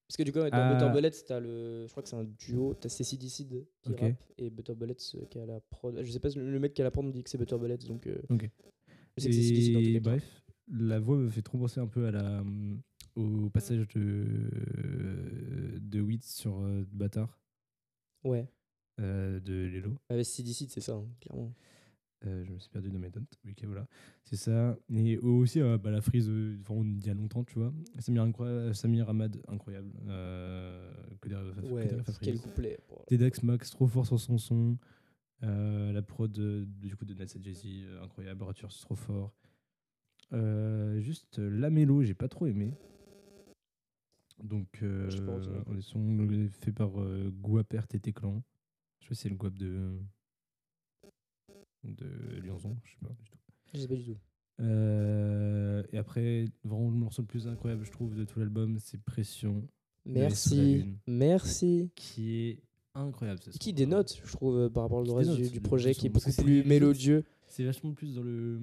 [0.06, 0.74] Parce que du coup, dans Ah.
[0.74, 1.86] Butter Bullets, le.
[1.86, 2.74] Je crois que c'est un duo.
[2.74, 4.00] T'as CCD Seed qui Ok.
[4.00, 5.98] rappe et Butter Bullets euh, qui a la prod.
[6.02, 7.78] Je sais pas, le mec qui a la prod me dit que c'est Butter Bullets
[7.88, 8.06] donc.
[8.06, 8.50] euh, Ok.
[9.16, 12.82] Je sais Et bref, la voix me fait trop penser un peu à la, hum,
[13.16, 17.40] au passage de, de Witt sur euh, Bâtard
[18.24, 18.46] Ouais.
[19.00, 19.96] euh, de Lelo.
[20.10, 21.52] Avec CCD Seed, c'est ça, hein, clairement.
[22.26, 23.38] Euh, je me suis perdu dans mes notes.
[23.48, 23.86] Ok, voilà.
[24.22, 24.76] C'est ça.
[24.94, 27.72] Et aussi, euh, bah, la frise euh, d'il y a longtemps, tu vois.
[27.98, 29.90] Samir, incroyable, Samir Ahmad, incroyable.
[30.08, 31.28] Euh, que
[32.20, 32.78] quel couplet.
[33.06, 34.78] Tedax Max, trop fort sur son son.
[35.42, 38.44] Euh, la prod euh, du coup de et Jay-Z, euh, incroyable.
[38.44, 39.34] Rature, c'est trop fort.
[40.32, 42.74] Euh, juste euh, la mélo, j'ai pas trop aimé.
[44.42, 45.08] Donc, euh,
[45.66, 48.42] on est son fait par euh, Guaper TT Clan.
[48.98, 49.98] Je sais pas si c'est le Guap de
[51.84, 53.38] de Lyonzon, je sais pas du tout.
[53.74, 54.16] Je sais pas du tout.
[54.60, 59.00] Euh, et après, vraiment le morceau le plus incroyable, je trouve, de tout l'album, c'est
[59.02, 59.66] Pression,
[60.06, 60.84] Merci.
[61.06, 61.90] Merci.
[61.94, 62.62] qui est
[62.94, 63.40] incroyable.
[63.42, 65.94] ce Qui dénote, je trouve, euh, par rapport au reste du, du le- projet, le
[65.94, 67.24] qui est beaucoup plus mélodieux.
[67.48, 68.60] C'est vachement plus dans le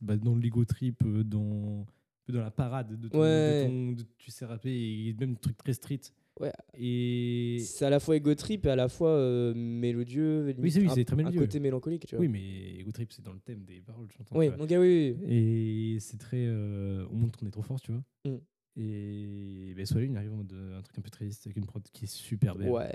[0.00, 1.86] bah, dans l'ego trip, euh, dans
[2.28, 3.66] dans la parade de ton, de Ouais.
[3.66, 4.70] ton- de- tu sais rapper
[5.08, 6.00] et même des trucs très street.
[6.38, 6.52] Ouais.
[6.74, 10.54] Et C'est à la fois ego trip et à la fois euh, mélodieux.
[10.58, 11.40] Oui, c'est- oui, un- c'est très mélodieux.
[11.40, 12.22] Un côté mélancolique, tu vois.
[12.22, 14.36] oui, mais ego trip c'est dans le thème des paroles, j'entends.
[14.38, 14.66] Oui, tu vois.
[14.66, 15.34] donc oui, oui.
[15.34, 18.02] Et c'est très euh, on montre qu'on est trop fort, tu vois.
[18.24, 18.38] Mm.
[18.76, 21.66] Et ben Soleil, il arrive en mode euh, un truc un peu triste avec une
[21.66, 22.70] prod qui est super belle.
[22.70, 22.94] Ouais.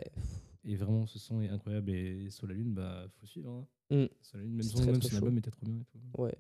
[0.64, 1.92] Et vraiment, ce son est incroyable.
[1.92, 3.52] Et sur la lune, bah, faut suivre.
[3.92, 3.96] Hein.
[3.96, 4.06] Mm.
[4.22, 5.76] Sur la lune, même son, très, même très son album était trop bien.
[5.76, 6.00] Et tout.
[6.22, 6.34] Ouais.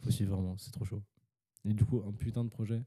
[0.00, 1.00] Faut suivre vraiment, c'est trop chaud.
[1.64, 2.82] Et du coup, un putain de projet.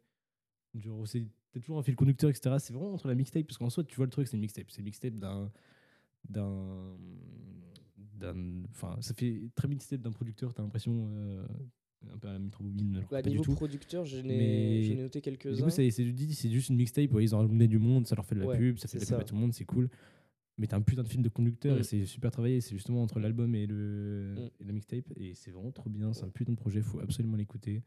[0.76, 1.24] Genre, c'est
[1.54, 2.56] t'as toujours un fil conducteur, etc.
[2.60, 4.66] C'est vraiment entre la mixtape, parce qu'en soi, tu vois le truc, c'est une mixtape.
[4.70, 5.52] C'est une mixtape d'un.
[6.30, 6.98] d'un.
[8.20, 8.64] d'un.
[8.72, 11.08] Enfin, ça fait très mixtape d'un producteur, t'as l'impression.
[11.14, 11.46] euh,
[12.14, 13.54] un peu à la que Bah, pas du niveau tout.
[13.56, 15.56] producteur, j'en ai noté quelques-uns.
[15.64, 17.14] coup, c'est juste une mixtape.
[17.14, 18.98] Ouais, ils ont ramené du monde, ça leur fait de la Ouais, pub, ça fait
[18.98, 19.90] de la pub à tout le monde, c'est cool.
[20.58, 21.80] Mais t'as un putain de film de conducteur Mm.
[21.80, 22.60] et c'est super travaillé.
[22.62, 24.50] C'est justement entre l'album et, le, Mm.
[24.60, 25.06] et la mixtape.
[25.16, 26.12] Et c'est vraiment trop bien.
[26.14, 26.82] C'est un putain de projet.
[26.82, 27.82] faut absolument l'écouter.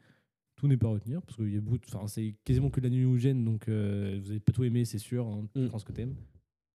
[0.57, 1.77] Tout n'est pas à retenir parce qu'il y a beaucoup.
[1.87, 3.45] Enfin, c'est quasiment que de la gen.
[3.45, 5.25] Donc, euh, vous n'avez pas tout aimé, c'est sûr.
[5.25, 5.65] Hein, Mm.
[5.65, 6.15] Je pense que t'aimes.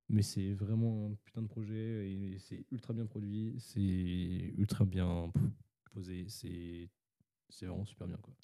[0.08, 2.10] Mais c'est vraiment un putain de projet.
[2.10, 3.56] Et c'est ultra bien produit.
[3.58, 5.30] C'est ultra bien
[5.92, 6.24] posé.
[6.28, 6.88] C'est
[7.50, 8.18] c'est vraiment super bien.
[8.22, 8.34] Quoi.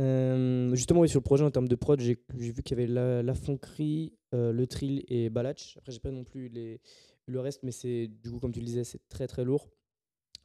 [0.00, 2.80] Euh, justement, oui, sur le projet en termes de prod, j'ai j'ai vu qu'il y
[2.80, 5.74] avait la, la Fonquerie, euh, le Trill et Balach.
[5.76, 6.80] Après, j'ai pas non plus les,
[7.26, 9.68] le reste, mais c'est du coup, comme tu le disais, c'est très très lourd.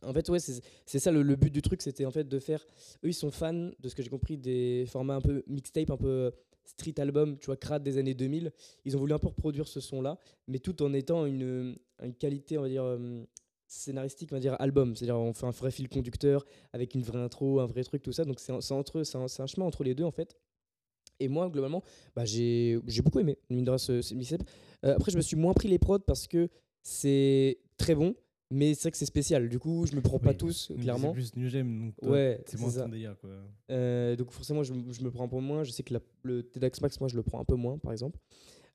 [0.03, 2.65] En fait, ouais, c'est ça le, but du truc, c'était en fait de faire.
[3.03, 5.97] Eux, ils sont fans de ce que j'ai compris des formats un peu mixtape, un
[5.97, 6.31] peu euh,
[6.65, 8.51] street album, tu vois, crade des années 2000.
[8.85, 11.77] Ils ont voulu un peu reproduire ce son-là, mais tout en étant une,
[12.19, 13.23] qualité, on va dire, euh,
[13.67, 14.95] scénaristique, on va dire album.
[14.95, 18.11] C'est-à-dire, on fait un vrai fil conducteur avec une vraie intro, un vrai truc, tout
[18.11, 18.23] ça.
[18.23, 20.37] Donc, c'est c'est un, chemin entre les deux, en fait.
[21.19, 21.83] Et moi, globalement,
[22.15, 24.13] bah, j'ai beaucoup aimé, mine de ce, ce.
[24.85, 26.49] Euh, après, je me suis moins pris les prods parce que
[26.83, 28.15] c'est très bon,
[28.51, 29.49] mais c'est vrai que c'est spécial.
[29.49, 30.37] Du coup, je me prends pas Oui.
[30.37, 31.09] tous, Mais clairement.
[31.09, 31.79] C'est plus New Gem.
[31.87, 33.15] Donc, toi, Ouais, c'est moins ton délire.
[33.19, 33.29] Quoi.
[33.71, 35.63] Euh, donc forcément, je, je me prends un peu moins.
[35.63, 37.91] Je sais que la- le TEDx Max, moi, je le prends un peu moins, par
[37.91, 38.17] exemple.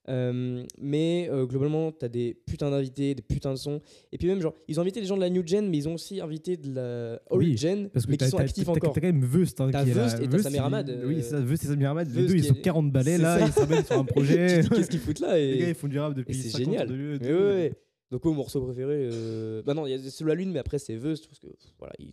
[0.09, 3.81] Euh, mais euh, globalement, tu as des putains d'invités, des putains de sons.
[4.11, 5.89] Et puis même, genre, ils ont invité des gens de la new gen, mais ils
[5.89, 8.43] ont aussi invité de la old Oui, gen, Parce que mais t'as, qui sont t'as-
[8.43, 8.93] actifs t'as- encore.
[8.95, 9.61] t'as quand même Veust.
[9.61, 10.03] Hein, T'as qui est là.
[10.09, 12.09] Veust et t'as Samir Hamad, Oui, euh, ça, Veust et Samir Hamad.
[12.13, 13.39] Les deux, ils sont est- 40 balais là.
[13.49, 13.65] ça.
[13.71, 14.63] Ils se sur un projet.
[14.69, 15.71] Qu'est-ce qu'ils foutent là Les gars, et...
[15.71, 16.89] ils font du rap depuis et c'est 50 génial.
[16.89, 17.71] de lieu.
[18.13, 19.09] Donc, mon morceau préféré.
[19.13, 21.27] euh, Bah non, il y a Sous la Lune, mais après, c'est Veust.
[21.27, 22.13] Parce que pff, voilà, il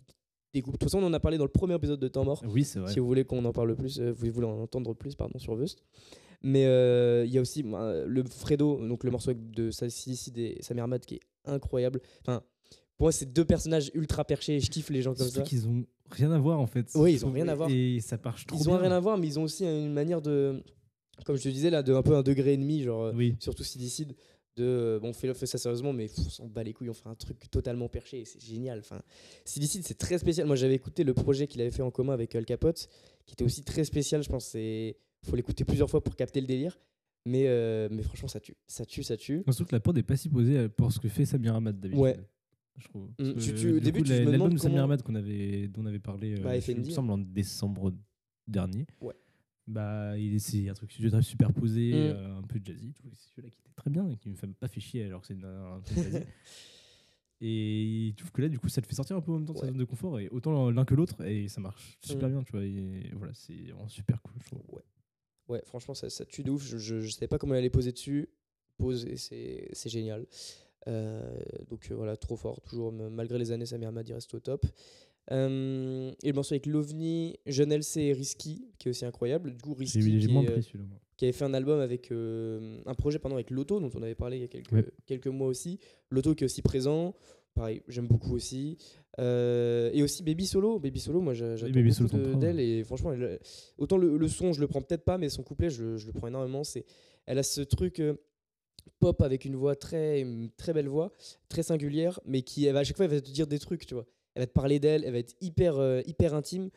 [0.52, 0.72] découpe.
[0.74, 2.42] De toute façon, on en a parlé dans le premier épisode de Temps Mort.
[2.48, 2.92] Oui, c'est vrai.
[2.92, 5.54] Si vous voulez qu'on en parle plus, euh, vous voulez en entendre plus, pardon, sur
[5.54, 5.84] Vust.
[6.42, 10.56] Mais euh, il y a aussi bah, le Fredo, donc le morceau de Silicide et
[10.62, 12.00] Samir Ahmad qui est incroyable.
[12.22, 12.42] Enfin,
[12.96, 15.42] pour moi, c'est deux personnages ultra perchés et je kiffe les gens comme ça.
[15.42, 16.90] Qu'ils ont rien à voir en fait.
[16.94, 17.68] Oui, ils ont rien à voir.
[17.70, 18.74] Et ça marche trop Ils bien.
[18.74, 20.62] ont rien à voir, mais ils ont aussi une manière de,
[21.26, 23.36] comme je te disais là, de un peu un degré et demi, genre euh, Oui.
[23.38, 24.14] surtout Sidicide,
[24.56, 26.72] de euh, bon, on fait, on fait ça sérieusement, mais pff, on s'en bat les
[26.72, 28.80] couilles, on fait un truc totalement perché, et c'est génial.
[28.80, 29.00] Enfin,
[29.44, 30.46] Sidicide, c'est très spécial.
[30.46, 32.88] Moi, j'avais écouté le projet qu'il avait fait en commun avec Al Capote,
[33.26, 34.22] qui était aussi très spécial.
[34.22, 36.78] Je pense c'est faut l'écouter plusieurs fois pour capter le délire.
[37.26, 39.42] Mais, euh, mais franchement, ça tue, ça tue, ça tue.
[39.44, 42.00] Surtout que la prod n'est pas si posée pour ce que fait Samir Ahmad d'habitude.
[42.02, 42.18] Ouais.
[42.78, 43.08] Je trouve.
[43.18, 43.34] Mm.
[43.34, 45.68] Tu- tu- au début, coup, tu te la- me l'album de Samir Ahmad qu'on avait,
[45.68, 47.92] dont on avait parlé, euh, Bah, il me semble en décembre
[48.48, 48.86] dernier.
[49.02, 49.14] Ouais.
[49.70, 51.96] Bah, il est- c'est un truc super superposé, Mm.
[51.96, 52.92] euh, un peu jazzy.
[52.92, 53.08] tout.
[53.14, 55.28] C'est celui-là qui était très bien et qui me fait pas fait chier alors que
[55.28, 56.24] c'est un truc jazzy.
[57.42, 59.46] Et je trouve que là, du coup, ça te fait sortir un peu en même
[59.46, 59.70] temps de sa Ouais.
[59.70, 62.32] zone de confort, et autant l'un que l'autre, et ça marche super Mm.
[62.32, 62.64] bien, tu vois.
[62.64, 64.62] Et voilà, c'est vraiment super cool, je trouve.
[65.48, 66.62] Ouais, franchement, ça, ça tue de ouf.
[66.62, 68.28] Je, je, je savais pas comment allait poser dessus.
[68.76, 70.26] Pose et c'est génial.
[70.88, 72.60] Euh, donc euh, voilà, trop fort.
[72.62, 74.64] Toujours, malgré les années, Samir Ahmad, il reste au top.
[75.32, 79.52] Euh, et le morceau avec Lovni, Jeune LC et Risky, qui est aussi incroyable.
[79.52, 80.60] Du coup, Risky, qui, euh,
[81.16, 84.14] qui avait fait un album avec euh, un projet pardon, avec Loto, dont on avait
[84.14, 84.84] parlé il y a quelques, Ouais.
[85.06, 85.78] quelques mois aussi.
[86.10, 87.14] Loto qui est aussi présent.
[87.54, 88.78] Pareil, j'aime beaucoup aussi.
[89.18, 90.78] Euh, et aussi Baby Solo.
[90.78, 92.58] Baby Solo, moi j'a- j'attends Baby beaucoup de- d'elle.
[92.60, 93.38] Et franchement, elle-
[93.78, 96.06] autant le, le son, je le prends peut-être pas, mais son couplet, je, le- je
[96.06, 96.64] le prends énormément.
[96.64, 96.84] C'est,
[97.26, 98.00] elle a ce truc
[98.98, 101.12] pop avec une voix très, une très belle voix,
[101.48, 104.06] très singulière, mais qui, à chaque fois, elle va te dire des trucs, tu vois.
[104.40, 106.70] Elle va te parler d'elle, elle va être hyper, euh, hyper intime.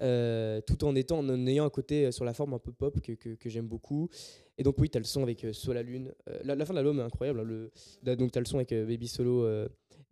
[0.00, 3.00] euh, tout en étant en ayant un côté euh, sur la forme un peu pop
[3.00, 4.08] que, que, que j'aime beaucoup
[4.56, 6.14] et donc oui tu as le son avec Sur la lune
[6.44, 7.42] la, la fin de l'album est incroyable hein,
[8.04, 9.44] le, donc tu as le son avec Baby Solo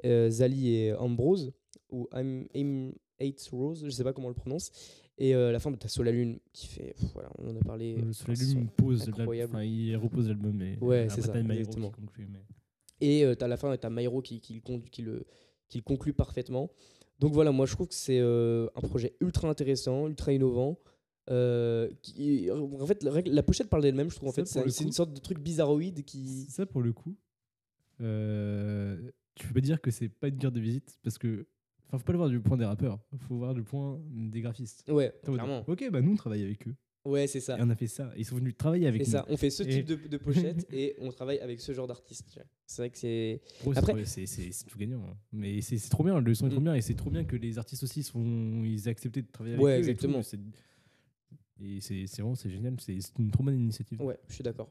[0.04, 1.52] Zali et Ambrose
[1.90, 4.72] ou I'm, I'm Eight Rose je sais pas comment on le prononce
[5.18, 7.60] et euh, la fin tu as la lune qui fait pff, voilà on en a
[7.60, 8.26] parlé Euh, ce
[8.56, 10.56] lune, pose enfin, il repose l'album.
[10.56, 11.90] mais Ouais, c'est ça, exactement.
[11.90, 12.40] conclut, mais-
[13.00, 15.24] Et euh, t'as à la fin, t'as Mairo qui, qui, qui, le,
[15.68, 16.70] qui le conclut parfaitement.
[17.18, 20.78] Donc voilà, moi je trouve que c'est euh, un projet ultra intéressant, ultra innovant.
[21.30, 24.28] euh, qui, en fait, la, la pochette parle d'elle-même, je trouve.
[24.28, 26.46] En Ça, fait, c'est une sorte de truc bizarroïde qui.
[26.50, 27.16] Ça, pour le coup,
[28.00, 31.46] euh, tu peux pas dire que c'est pas une carte de visite parce que.
[31.88, 32.98] Enfin, faut pas le voir du point des rappeurs,
[33.28, 34.84] faut voir du point des graphistes.
[34.88, 35.62] Ouais, clairement.
[35.68, 36.74] Ok, bah nous on travaille avec eux.
[37.06, 37.56] Ouais, c'est ça.
[37.58, 38.12] Et on a fait ça.
[38.16, 39.10] Ils sont venus travailler avec nous.
[39.10, 42.38] ça, on fait ce type de, de pochette et on travaille avec ce genre d'artiste.
[42.66, 43.40] C'est vrai que c'est.
[43.74, 44.26] Après- c'est
[44.68, 45.02] tout gagnant.
[45.08, 45.16] hein.
[45.32, 46.64] Mais c'est c'est trop bien, le son est trop Mm.
[46.64, 49.54] bien et c'est trop bien que les artistes aussi sont, ils aient accepté de travailler
[49.54, 49.78] avec Ouais, eux.
[49.78, 50.22] et tout, exactement.
[50.22, 50.38] c'est-
[51.58, 54.00] Et c'est c'est vraiment c'est génial, c'est c'est une trop bonne initiative.
[54.02, 54.70] Ouais, je suis d'accord.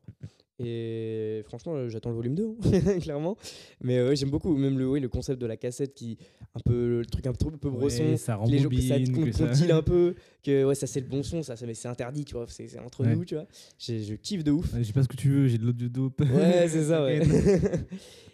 [0.60, 3.36] Et franchement, euh, j'attends le volume 2, hein, clairement.
[3.82, 4.56] Mais euh, j'aime beaucoup.
[4.56, 6.18] Même le, oui, le concept de la cassette qui.
[6.56, 7.00] Un peu.
[7.00, 8.04] Le truc un peu, un peu brosson.
[8.04, 8.98] Ouais, ça que les que ça
[9.48, 12.24] que ça- un peu que ouais ça c'est le bon son ça, mais c'est interdit
[12.24, 13.16] tu vois c'est entre Ouais.
[13.16, 13.46] nous tu vois
[13.80, 16.22] je kiffe de ouf Ouais, J'ai pas ce que tu veux, j'ai de l'audio dope.
[16.22, 17.22] ouais c'est ça ouais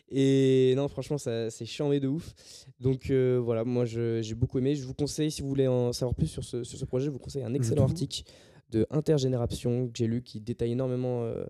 [0.09, 2.33] et non franchement ça c'est chiant de ouf
[2.79, 5.93] donc euh, voilà moi je- j'ai beaucoup aimé je vous conseille si vous voulez en
[5.93, 8.23] savoir plus sur ce, sur ce projet je vous conseille un excellent article
[8.71, 11.45] de Intergénération que j'ai lu qui détaille énormément euh,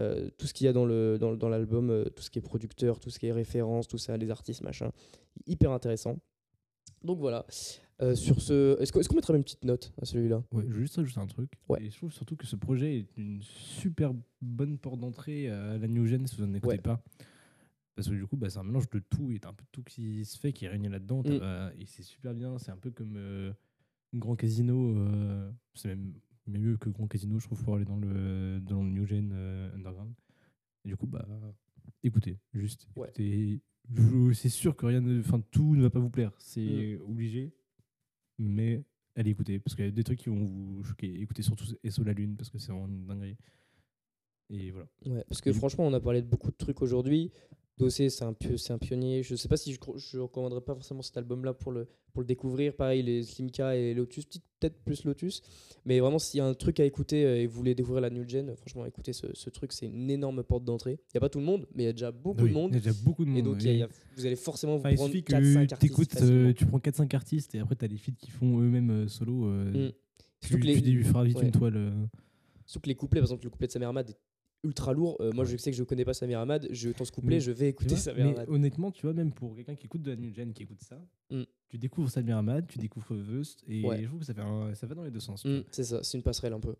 [0.00, 2.38] euh, tout ce qu'il y a dans le dans, dans l'album euh, tout ce qui
[2.38, 4.90] est producteur tout ce qui est référence tout ça les artistes machin
[5.46, 6.18] hyper intéressant
[7.02, 7.44] donc voilà
[8.00, 10.42] Euh, sur ce est-ce qu'on est-ce qu'on mettra une petite note à celui-là?
[10.50, 11.52] Ouais, juste un truc.
[11.68, 11.80] Ouais.
[11.84, 15.86] Et je trouve surtout que ce projet est une super bonne porte d'entrée à la
[15.86, 16.78] New Gen si vous n'en écoutez Ouais.
[16.80, 17.00] pas.
[17.94, 19.84] Parce que du coup, bah, c'est un mélange de tout et un peu de tout
[19.84, 21.22] qui se fait, qui est réuni là-dedans.
[21.22, 21.70] Mm.
[21.78, 22.58] et c'est super bien.
[22.58, 23.52] C'est un peu comme euh,
[24.14, 24.96] Grand Casino.
[24.96, 26.14] euh, c'est même
[26.46, 29.74] mieux que Grand Casino, je trouve, pour aller dans le, dans le New Gen euh,
[29.74, 30.12] Underground.
[30.84, 31.26] Et du coup, bah,
[32.02, 32.88] écoutez, juste.
[32.96, 33.08] Ouais.
[33.08, 33.60] écoutez.
[33.94, 36.32] Je- C'est sûr que rien ne, enfin, tout ne va pas vous plaire.
[36.38, 37.02] C'est Mm.
[37.10, 37.52] obligé.
[38.38, 38.82] Mais
[39.14, 41.20] allez écouter parce qu'il y a des trucs qui vont vous choquer.
[41.20, 43.36] Écoutez surtout SO la Lune parce que c'est vraiment une dinguerie.
[44.50, 44.86] Et voilà.
[45.06, 47.30] Ouais, parce que franchement, on a parlé de beaucoup de trucs aujourd'hui.
[47.78, 48.34] Dossé, c'est un,
[48.70, 49.22] un pionnier.
[49.22, 52.26] Je sais pas si je, je recommanderais pas forcément cet album-là pour le, pour le
[52.26, 52.74] découvrir.
[52.76, 54.26] Pareil, les Slimka et Lotus,
[54.60, 55.40] peut-être plus Lotus.
[55.86, 58.10] Mais vraiment, s'il y a un truc à écouter euh, et vous voulez découvrir la
[58.10, 61.00] New Gen, franchement, écoutez ce, ce truc, c'est une énorme porte d'entrée.
[61.00, 62.54] Il n'y a pas tout le monde, mais il y a déjà beaucoup Oui, de
[62.54, 62.70] monde.
[62.72, 63.38] Il y a déjà beaucoup de monde.
[63.38, 65.24] Et donc, il y a- il y a- vous allez forcément vous Enfin, prendre suffit
[65.24, 66.22] 4-5 que artistes.
[66.22, 69.46] euh, tu prends 4-5 artistes et après t'as les feats qui font eux-mêmes euh, solo.
[69.46, 69.92] euh, Mm.
[70.42, 71.44] Tu, les- tu feras vite ouais.
[71.46, 71.76] une toile.
[71.76, 71.90] euh.
[72.66, 74.16] Surtout que les couplets, par exemple, le couplet de Samir Ahmad est
[74.64, 75.16] ultra lourd.
[75.20, 76.66] Euh, moi, je sais que je connais pas Samir Ahmad.
[76.70, 78.48] Je ce couplet, Mais- je vais Tu écouter vois, Samir mais Ahmad.
[78.48, 81.00] honnêtement, tu vois, même pour quelqu'un qui écoute de la New Gen, qui écoute ça,
[81.30, 81.42] Mm.
[81.68, 84.00] tu découvres Samir Ahmad, tu découvres Vust, et Ouais.
[84.02, 85.42] je trouve que ça, fait un- ça va dans les deux sens.
[85.42, 86.76] tu Mm, c'est ça, c'est une passerelle un peu.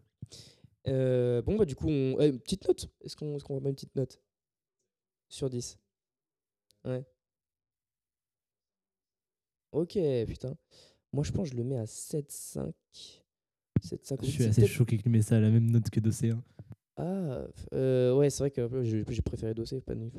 [0.88, 2.16] Euh, bon, bah du coup, on...
[2.20, 2.88] eh, une petite note.
[3.02, 4.20] Est-ce qu'on est qu'on va mettre une petite note
[5.28, 5.78] Sur 10.
[6.84, 7.04] Ouais.
[9.72, 10.54] Ok, putain.
[11.12, 12.74] Moi, je pense que je le mets à 7,5.
[13.82, 14.24] 7,5.
[14.24, 16.32] Je suis assez choqué qu'il met ça à la même note que Dossé.
[16.96, 19.80] Ah, euh, ouais, c'est vrai que euh, j'ai préféré Dossé.
[19.80, 20.10] Pas, de-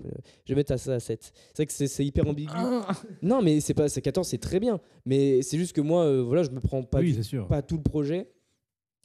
[0.45, 1.31] je vais mettre à ça à 7.
[1.33, 2.51] C'est vrai que c'est- hyper ambigu.
[3.21, 4.79] Non, mais c'est pas c'est 14, c'est très bien.
[5.05, 7.47] Mais c'est juste que moi, euh, voilà, je me prends pas, oui, du- c'est sûr.
[7.47, 8.31] pas tout le projet.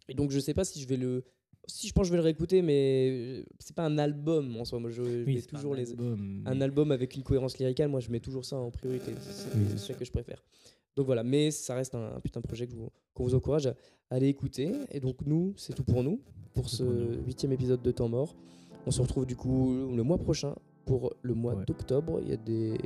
[0.09, 1.25] Et donc, je sais pas si je vais le.
[1.66, 4.64] Si je pense que je vais le réécouter, mais euh, c'est pas un album en
[4.64, 4.79] soi.
[4.81, 5.91] Moi, je, je Oui, mets toujours un les.
[5.91, 9.12] album, Un album avec une cohérence lyricale, moi, je mets toujours ça en priorité.
[9.21, 10.43] C'est Oui, ça que je préfère.
[10.99, 13.68] Donc voilà, mais ça reste un, un putain de projet que vous- qu'on vous encourage
[13.68, 13.74] à
[14.11, 14.72] aller écouter.
[14.90, 16.20] Et donc, nous, c'est tout pour nous,
[16.55, 16.84] pour ce
[17.24, 18.34] huitième épisode de Temps Mort.
[18.84, 21.64] On se retrouve du coup le mois prochain pour le mois Ouais.
[21.66, 22.18] d'octobre.
[22.22, 22.76] Il y a des.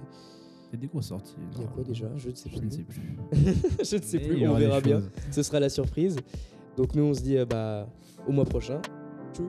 [0.73, 1.37] Il y a des grosses sorties.
[1.55, 2.11] Il y a quoi déjà?
[2.17, 2.67] Je ne sais Je plus.
[2.67, 3.17] ne sais plus.
[3.83, 5.03] je ne sais Mais plus, on verra bien.
[5.31, 6.17] Ce sera la surprise.
[6.77, 7.89] Donc nous, on se dit euh, bah,
[8.29, 8.83] au mois prochain.
[9.35, 9.49] Tchou